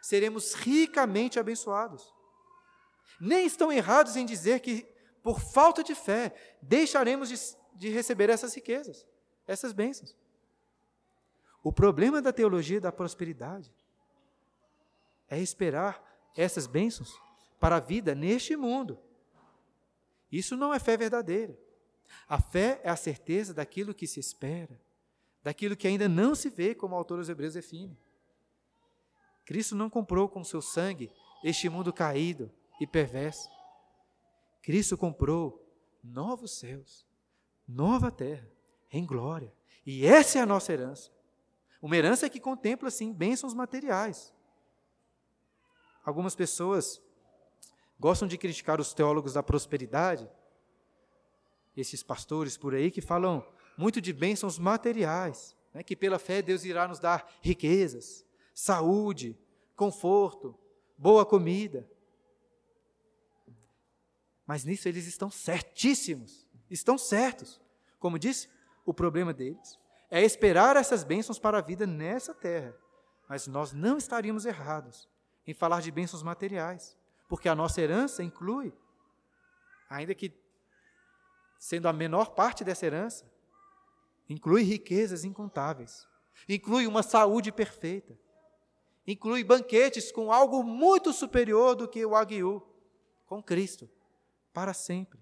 [0.00, 2.14] seremos ricamente abençoados.
[3.20, 4.86] Nem estão errados em dizer que,
[5.22, 7.36] por falta de fé, deixaremos de,
[7.74, 9.06] de receber essas riquezas,
[9.46, 10.16] essas bênçãos.
[11.62, 13.70] O problema da teologia da prosperidade
[15.28, 16.02] é esperar
[16.36, 17.14] essas bênçãos
[17.58, 18.98] para a vida neste mundo.
[20.32, 21.58] Isso não é fé verdadeira.
[22.28, 24.80] A fé é a certeza daquilo que se espera,
[25.42, 27.96] daquilo que ainda não se vê, como o autor dos Hebreus define.
[29.44, 31.10] Cristo não comprou com seu sangue
[31.42, 33.48] este mundo caído e perverso.
[34.62, 35.66] Cristo comprou
[36.02, 37.06] novos céus,
[37.66, 38.48] nova terra,
[38.92, 39.52] em glória.
[39.84, 41.10] E essa é a nossa herança.
[41.80, 44.34] Uma herança que contempla, sim, bênçãos materiais.
[46.04, 47.02] Algumas pessoas
[47.98, 50.28] gostam de criticar os teólogos da prosperidade,
[51.76, 53.46] esses pastores por aí que falam
[53.80, 59.38] muito de bênçãos materiais, né, que pela fé Deus irá nos dar riquezas, saúde,
[59.74, 60.54] conforto,
[60.98, 61.88] boa comida.
[64.46, 67.58] Mas nisso eles estão certíssimos, estão certos.
[67.98, 68.50] Como disse,
[68.84, 69.78] o problema deles
[70.10, 72.76] é esperar essas bênçãos para a vida nessa terra.
[73.26, 75.08] Mas nós não estaríamos errados
[75.46, 76.98] em falar de bênçãos materiais,
[77.30, 78.74] porque a nossa herança inclui,
[79.88, 80.38] ainda que
[81.58, 83.30] sendo a menor parte dessa herança,
[84.30, 86.06] inclui riquezas incontáveis,
[86.48, 88.16] inclui uma saúde perfeita,
[89.04, 92.62] inclui banquetes com algo muito superior do que o aguiú,
[93.26, 93.90] com Cristo,
[94.52, 95.18] para sempre,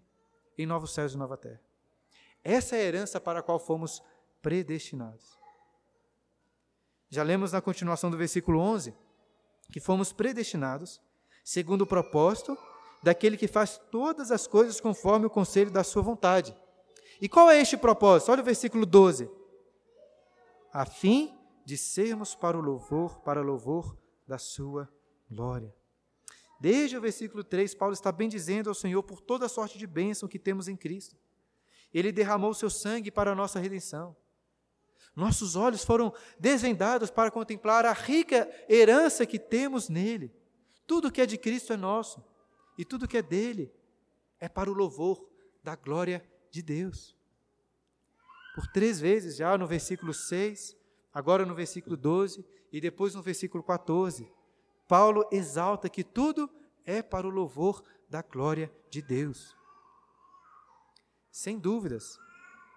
[0.58, 1.60] em novos céus e nova terra.
[2.44, 4.02] Essa é a herança para a qual fomos
[4.42, 5.38] predestinados.
[7.08, 8.94] Já lemos na continuação do versículo 11
[9.72, 11.00] que fomos predestinados
[11.42, 12.56] segundo o propósito
[13.02, 16.54] daquele que faz todas as coisas conforme o conselho da sua vontade.
[17.20, 18.30] E qual é este propósito?
[18.30, 19.30] Olha o versículo 12.
[20.72, 23.96] A fim de sermos para o louvor, para o louvor
[24.26, 24.88] da sua
[25.30, 25.74] glória.
[26.60, 29.86] Desde o versículo 3, Paulo está bem dizendo ao Senhor por toda a sorte de
[29.86, 31.16] bênção que temos em Cristo.
[31.92, 34.16] Ele derramou seu sangue para a nossa redenção.
[35.14, 40.32] Nossos olhos foram desvendados para contemplar a rica herança que temos nele.
[40.86, 42.24] Tudo que é de Cristo é nosso,
[42.78, 43.72] e tudo que é dele
[44.38, 45.28] é para o louvor
[45.62, 47.16] da glória de Deus.
[48.54, 50.76] Por três vezes já no versículo 6,
[51.12, 54.30] agora no versículo 12 e depois no versículo 14,
[54.86, 56.50] Paulo exalta que tudo
[56.84, 59.54] é para o louvor da glória de Deus.
[61.30, 62.18] Sem dúvidas,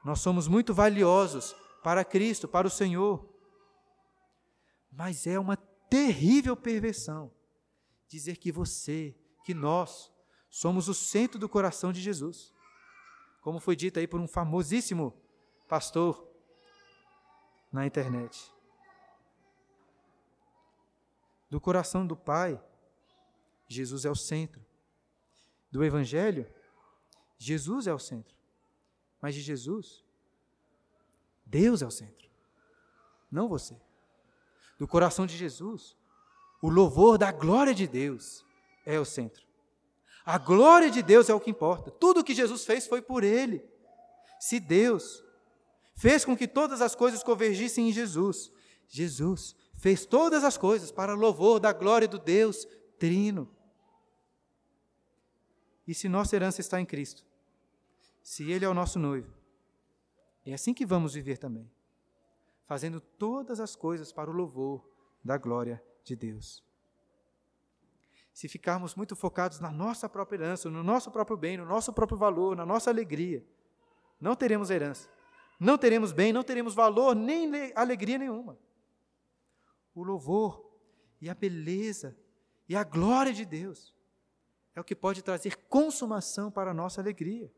[0.04, 3.28] nós somos muito valiosos para Cristo, para o Senhor.
[4.92, 7.32] Mas é uma terrível perversão
[8.08, 9.16] dizer que você,
[9.46, 10.12] que nós,
[10.50, 12.54] somos o centro do coração de Jesus.
[13.42, 15.14] Como foi dito aí por um famosíssimo
[15.68, 16.28] pastor
[17.72, 18.54] na internet.
[21.50, 22.62] Do coração do Pai,
[23.68, 24.64] Jesus é o centro.
[25.72, 26.46] Do Evangelho,
[27.38, 28.36] Jesus é o centro.
[29.22, 30.04] Mas de Jesus,
[31.46, 32.30] Deus é o centro,
[33.30, 33.80] não você.
[34.78, 35.96] Do coração de Jesus,
[36.62, 38.46] o louvor da glória de Deus
[38.86, 39.51] é o centro.
[40.26, 41.90] A glória de Deus é o que importa.
[41.90, 43.64] Tudo o que Jesus fez foi por Ele.
[44.40, 45.24] Se Deus
[45.96, 48.52] fez com que todas as coisas convergissem em Jesus,
[48.88, 52.68] Jesus fez todas as coisas para louvor da glória do Deus
[53.00, 53.50] Trino.
[55.88, 57.26] E se nossa herança está em Cristo,
[58.22, 59.34] se Ele é o nosso noivo,
[60.46, 61.70] é assim que vamos viver também,
[62.66, 64.88] fazendo todas as coisas para o louvor
[65.24, 66.64] da glória de Deus.
[68.34, 72.18] Se ficarmos muito focados na nossa própria herança, no nosso próprio bem, no nosso próprio
[72.18, 73.46] valor, na nossa alegria,
[74.20, 75.10] não teremos herança,
[75.60, 78.58] não teremos bem, não teremos valor, nem alegria nenhuma.
[79.94, 80.66] O louvor
[81.20, 82.18] e a beleza
[82.68, 83.94] e a glória de Deus
[84.74, 87.52] é o que pode trazer consumação para a nossa alegria.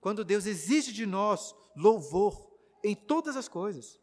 [0.00, 2.50] Quando Deus exige de nós louvor
[2.82, 3.98] em todas as coisas,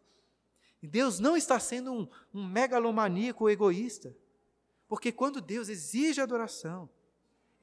[0.81, 4.15] Deus não está sendo um, um megalomaníaco egoísta,
[4.91, 6.89] porque quando Deus exige adoração,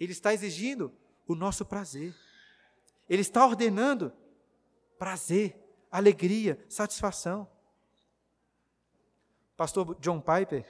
[0.00, 0.90] Ele está exigindo
[1.26, 2.14] o nosso prazer.
[3.06, 4.10] Ele está ordenando
[4.98, 5.54] prazer,
[5.92, 7.46] alegria, satisfação.
[9.58, 10.64] Pastor John Piper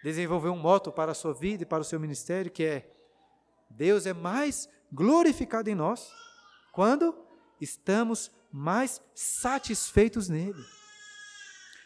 [0.00, 2.88] desenvolveu um moto para a sua vida e para o seu ministério que é:
[3.68, 6.08] Deus é mais glorificado em nós
[6.70, 7.18] quando
[7.60, 10.64] estamos mais satisfeitos nele.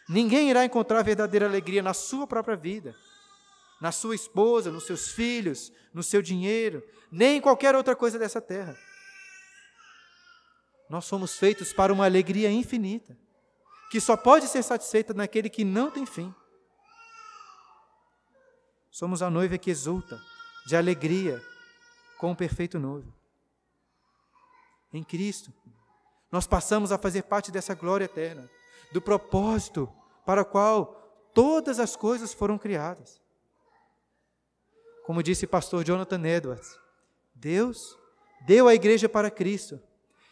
[0.07, 2.95] Ninguém irá encontrar verdadeira alegria na sua própria vida,
[3.85, 8.41] na sua esposa, nos seus filhos, no seu dinheiro, nem em qualquer outra coisa dessa
[8.41, 8.75] terra.
[10.89, 13.15] Nós somos feitos para uma alegria infinita,
[13.91, 16.33] que só pode ser satisfeita naquele que não tem fim.
[18.89, 20.19] Somos a noiva que exulta
[20.65, 21.39] de alegria
[22.17, 23.13] com o perfeito noivo.
[24.91, 25.53] Em Cristo,
[26.31, 28.49] nós passamos a fazer parte dessa glória eterna
[28.91, 29.87] do propósito
[30.25, 33.23] para o qual todas as coisas foram criadas.
[35.05, 36.79] Como disse pastor Jonathan Edwards,
[37.35, 37.95] Deus
[38.43, 39.79] deu a igreja para Cristo,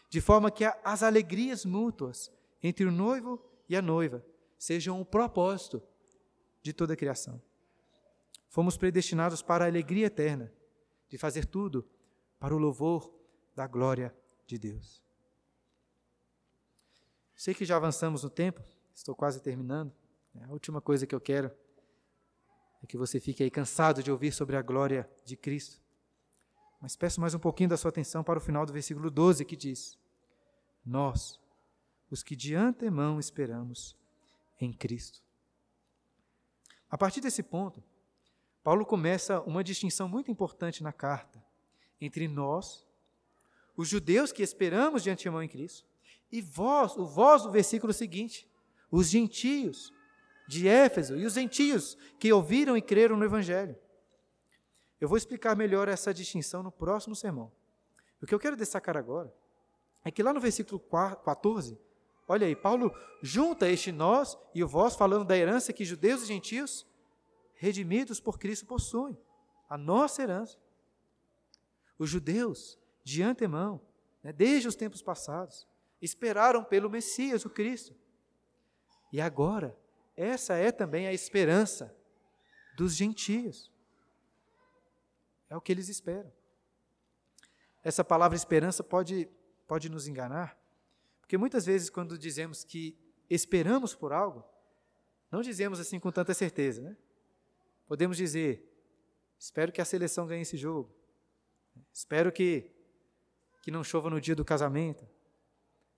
[0.09, 4.26] de forma que as alegrias mútuas entre o noivo e a noiva
[4.57, 5.80] sejam o propósito
[6.63, 7.39] de toda a criação.
[8.49, 10.51] Fomos predestinados para a alegria eterna,
[11.07, 11.88] de fazer tudo
[12.39, 13.13] para o louvor
[13.55, 14.15] da glória
[14.47, 15.03] de Deus.
[17.36, 18.59] Sei que já avançamos no tempo,
[18.91, 19.93] estou quase terminando.
[20.41, 21.51] A última coisa que eu quero
[22.84, 25.81] é que você fique aí cansado de ouvir sobre a glória de Cristo.
[26.81, 29.55] Mas peço mais um pouquinho da sua atenção para o final do versículo 12 que
[29.55, 29.97] diz:
[30.86, 31.39] Nós,
[32.11, 33.95] os que de antemão esperamos
[34.59, 35.23] em Cristo.
[36.89, 37.81] A partir desse ponto,
[38.61, 41.43] Paulo começa uma distinção muito importante na carta
[42.01, 42.86] entre nós,
[43.77, 45.88] os judeus que esperamos de antemão em Cristo,
[46.29, 48.45] e vós, o vós do versículo seguinte,
[48.91, 49.93] os gentios
[50.48, 53.76] de Éfeso e os gentios que ouviram e creram no Evangelho.
[55.00, 57.52] Eu vou explicar melhor essa distinção no próximo sermão.
[58.22, 59.34] O que eu quero destacar agora
[60.04, 61.78] é que lá no versículo 14,
[62.28, 66.28] olha aí, Paulo junta este nós e o vós, falando da herança que judeus e
[66.28, 66.86] gentios,
[67.56, 69.18] redimidos por Cristo, possuem,
[69.70, 70.58] a nossa herança.
[71.98, 73.82] Os judeus, de antemão,
[74.22, 75.68] né, desde os tempos passados,
[76.02, 77.96] esperaram pelo Messias, o Cristo.
[79.12, 79.78] E agora,
[80.16, 81.95] essa é também a esperança
[82.76, 83.72] dos gentios.
[85.49, 86.32] É o que eles esperam.
[87.84, 89.30] Essa palavra esperança pode,
[89.68, 90.57] pode nos enganar,
[91.20, 92.97] porque muitas vezes, quando dizemos que
[93.30, 94.43] esperamos por algo,
[95.32, 96.95] não dizemos assim com tanta certeza, né?
[97.88, 98.64] Podemos dizer:
[99.38, 100.95] espero que a seleção ganhe esse jogo,
[101.91, 102.72] espero que,
[103.61, 105.07] que não chova no dia do casamento,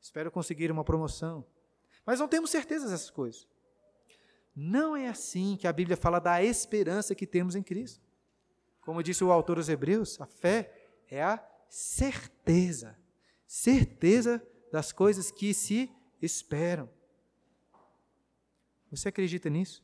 [0.01, 1.45] espero conseguir uma promoção.
[2.05, 3.47] Mas não temos certeza dessas coisas.
[4.55, 8.01] Não é assim que a Bíblia fala da esperança que temos em Cristo.
[8.79, 12.97] Como disse o autor dos Hebreus, a fé é a certeza,
[13.45, 14.41] certeza
[14.71, 15.91] das coisas que se
[16.21, 16.89] esperam.
[18.89, 19.83] Você acredita nisso?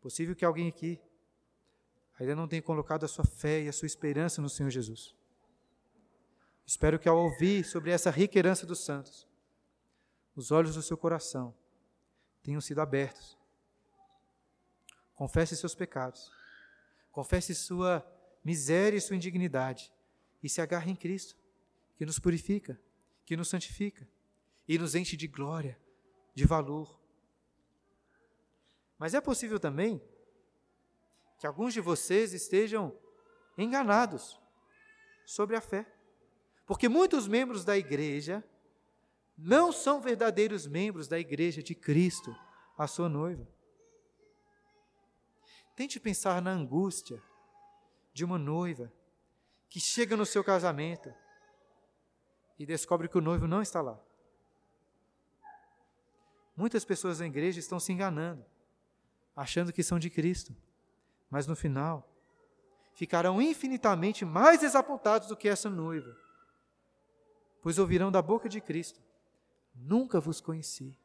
[0.00, 0.98] Possível que alguém aqui
[2.18, 5.14] ainda não tenha colocado a sua fé e a sua esperança no Senhor Jesus.
[6.64, 9.26] Espero que ao ouvir sobre essa rica herança dos santos,
[10.34, 11.54] os olhos do seu coração
[12.48, 13.36] tenham sido abertos.
[15.14, 16.32] Confesse seus pecados,
[17.12, 18.02] confesse sua
[18.42, 19.92] miséria e sua indignidade
[20.42, 21.36] e se agarre em Cristo,
[21.98, 22.80] que nos purifica,
[23.26, 24.08] que nos santifica,
[24.66, 25.78] e nos enche de glória,
[26.34, 26.98] de valor.
[28.98, 30.00] Mas é possível também
[31.38, 32.98] que alguns de vocês estejam
[33.58, 34.40] enganados
[35.26, 35.84] sobre a fé.
[36.64, 38.42] Porque muitos membros da igreja
[39.38, 42.34] não são verdadeiros membros da igreja de Cristo,
[42.76, 43.46] a sua noiva.
[45.76, 47.22] Tente pensar na angústia
[48.12, 48.92] de uma noiva
[49.70, 51.14] que chega no seu casamento
[52.58, 53.96] e descobre que o noivo não está lá.
[56.56, 58.44] Muitas pessoas na igreja estão se enganando,
[59.36, 60.52] achando que são de Cristo,
[61.30, 62.12] mas no final
[62.92, 66.16] ficarão infinitamente mais desapontados do que essa noiva,
[67.62, 69.00] pois ouvirão da boca de Cristo:
[69.80, 70.96] Nunca vos conheci.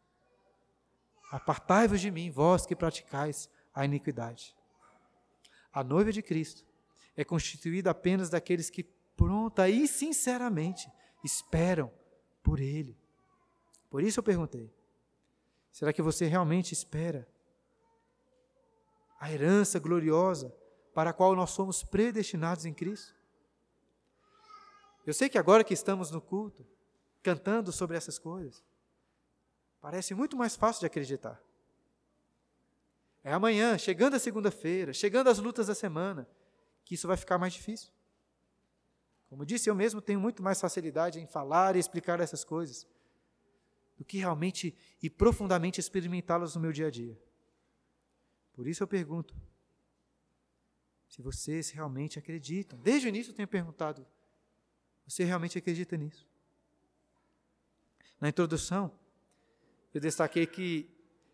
[1.32, 4.56] Apartai-vos de mim, vós que praticais a iniquidade.
[5.72, 6.66] A noiva de Cristo
[7.16, 8.84] é constituída apenas daqueles que
[9.16, 10.92] pronta e sinceramente
[11.24, 11.92] esperam
[12.42, 12.98] por Ele.
[13.90, 14.72] Por isso eu perguntei:
[15.72, 17.28] será que você realmente espera
[19.20, 20.54] a herança gloriosa
[20.94, 23.16] para a qual nós somos predestinados em Cristo?
[25.06, 26.66] Eu sei que agora que estamos no culto,
[27.24, 28.62] cantando sobre essas coisas,
[29.82, 31.42] parece muito mais fácil de acreditar.
[33.24, 36.28] É amanhã, chegando a segunda-feira, chegando as lutas da semana,
[36.84, 37.90] que isso vai ficar mais difícil.
[39.30, 42.86] Como disse, eu mesmo tenho muito mais facilidade em falar e explicar essas coisas
[43.98, 47.18] do que realmente e profundamente experimentá-las no meu dia a dia.
[48.52, 49.34] Por isso eu pergunto:
[51.08, 52.78] se vocês realmente acreditam?
[52.80, 54.06] Desde o início eu tenho perguntado:
[55.08, 56.28] você realmente acredita nisso?
[58.24, 58.90] Na introdução,
[59.94, 60.90] eu destaquei que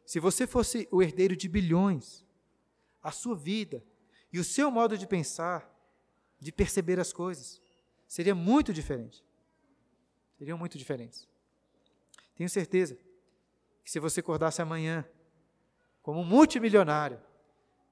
[0.07, 2.25] se você fosse o herdeiro de bilhões,
[2.99, 3.85] a sua vida
[4.33, 5.71] e o seu modo de pensar,
[6.39, 7.61] de perceber as coisas,
[8.07, 9.23] seria muito diferente.
[10.35, 11.27] Seriam muito diferentes.
[12.33, 12.97] Tenho certeza
[13.83, 15.07] que se você acordasse amanhã
[16.01, 17.21] como um multimilionário,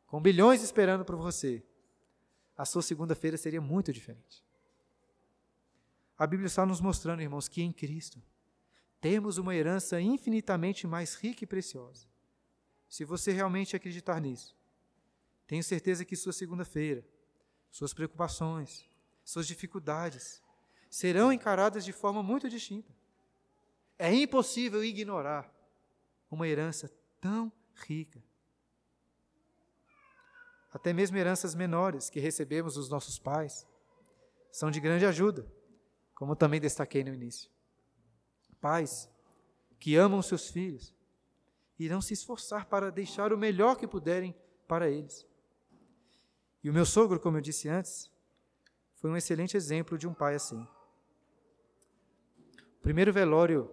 [0.08, 1.64] com bilhões esperando por você,
[2.58, 4.44] a sua segunda-feira seria muito diferente.
[6.18, 8.20] A Bíblia está nos mostrando, irmãos, que em Cristo
[9.00, 12.08] temos uma herança infinitamente mais rica e preciosa.
[12.90, 14.56] Se você realmente acreditar nisso,
[15.46, 17.06] tenho certeza que sua segunda-feira,
[17.70, 18.90] suas preocupações,
[19.24, 20.42] suas dificuldades
[20.90, 22.96] serão encaradas de forma muito distinta.
[24.00, 25.52] É impossível ignorar
[26.30, 28.24] uma herança tão rica.
[30.72, 33.66] Até mesmo heranças menores que recebemos dos nossos pais
[34.52, 35.48] são de grande ajuda,
[36.14, 37.50] como também destaquei no início.
[38.60, 39.10] Pais
[39.80, 40.96] que amam seus filhos
[41.80, 44.36] irão se esforçar para deixar o melhor que puderem
[44.68, 45.26] para eles.
[46.64, 48.12] E o meu sogro, como eu disse antes,
[48.96, 50.68] foi um excelente exemplo de um pai assim.
[52.80, 53.70] O primeiro velório,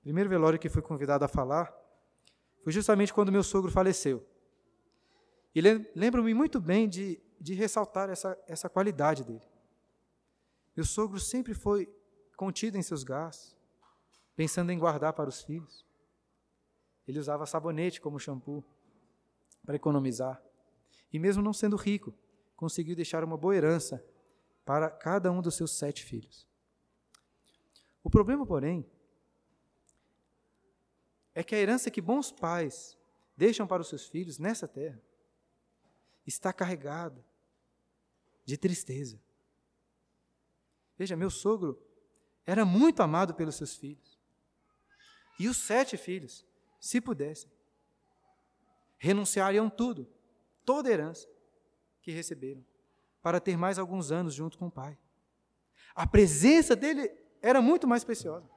[0.00, 1.72] primeiro velório que fui convidado a falar,
[2.62, 4.26] foi justamente quando meu sogro faleceu.
[5.54, 5.60] E
[5.94, 9.46] lembro-me muito bem de, de ressaltar essa, essa qualidade dele.
[10.74, 11.88] Meu sogro sempre foi
[12.36, 13.55] contido em seus gastos,
[14.36, 15.84] pensando em guardar para os filhos.
[17.08, 18.62] Ele usava sabonete como shampoo
[19.64, 20.40] para economizar
[21.12, 22.14] e mesmo não sendo rico,
[22.54, 24.04] conseguiu deixar uma boa herança
[24.64, 26.46] para cada um dos seus sete filhos.
[28.02, 28.86] O problema, porém,
[31.34, 32.98] é que a herança que bons pais
[33.36, 35.00] deixam para os seus filhos nessa terra
[36.26, 37.24] está carregada
[38.44, 39.20] de tristeza.
[40.96, 41.82] Veja, meu sogro
[42.44, 44.15] era muito amado pelos seus filhos.
[45.38, 46.44] E os sete filhos,
[46.80, 47.50] se pudessem,
[48.98, 50.08] renunciariam tudo
[50.64, 51.28] toda a herança
[52.02, 52.64] que receberam,
[53.22, 54.98] para ter mais alguns anos junto com o pai.
[55.94, 57.10] A presença dele
[57.40, 58.48] era muito mais preciosa.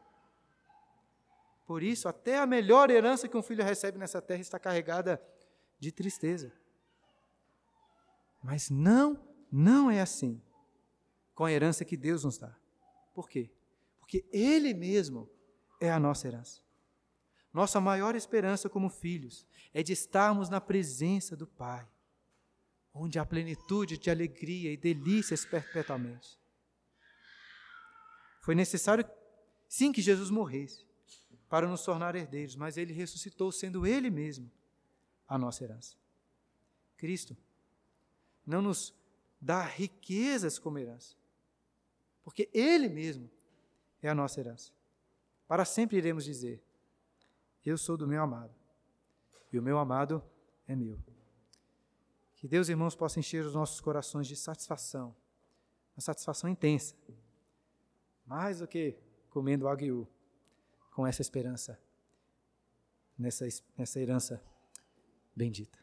[1.65, 5.21] Por isso, até a melhor herança que um filho recebe nessa terra está carregada
[5.79, 6.51] de tristeza.
[8.43, 9.19] Mas não,
[9.51, 10.41] não é assim
[11.35, 12.55] com a herança que Deus nos dá.
[13.13, 13.51] Por quê?
[13.99, 15.29] Porque Ele mesmo
[15.79, 16.61] é a nossa herança.
[17.53, 21.87] Nossa maior esperança como filhos é de estarmos na presença do Pai
[22.93, 26.37] onde há plenitude de alegria e delícias perpetuamente.
[28.41, 29.05] Foi necessário,
[29.67, 30.85] sim, que Jesus morresse
[31.47, 34.51] para nos tornar herdeiros, mas ele ressuscitou, sendo ele mesmo
[35.27, 35.95] a nossa herança.
[36.97, 37.35] Cristo
[38.45, 38.93] não nos
[39.39, 41.15] dá riquezas como herança,
[42.23, 43.29] porque ele mesmo
[44.01, 44.71] é a nossa herança.
[45.47, 46.61] Para sempre iremos dizer:
[47.69, 48.55] Eu sou do meu amado,
[49.53, 50.23] e o meu amado
[50.67, 50.99] é meu.
[52.35, 55.15] Que Deus, irmãos, possa encher os nossos corações de satisfação,
[55.95, 56.95] uma satisfação intensa,
[58.25, 58.97] mais do que
[59.29, 60.07] comendo aguiú,
[60.95, 61.79] com essa esperança,
[63.15, 63.45] nessa,
[63.77, 64.43] nessa herança
[65.35, 65.77] bendita.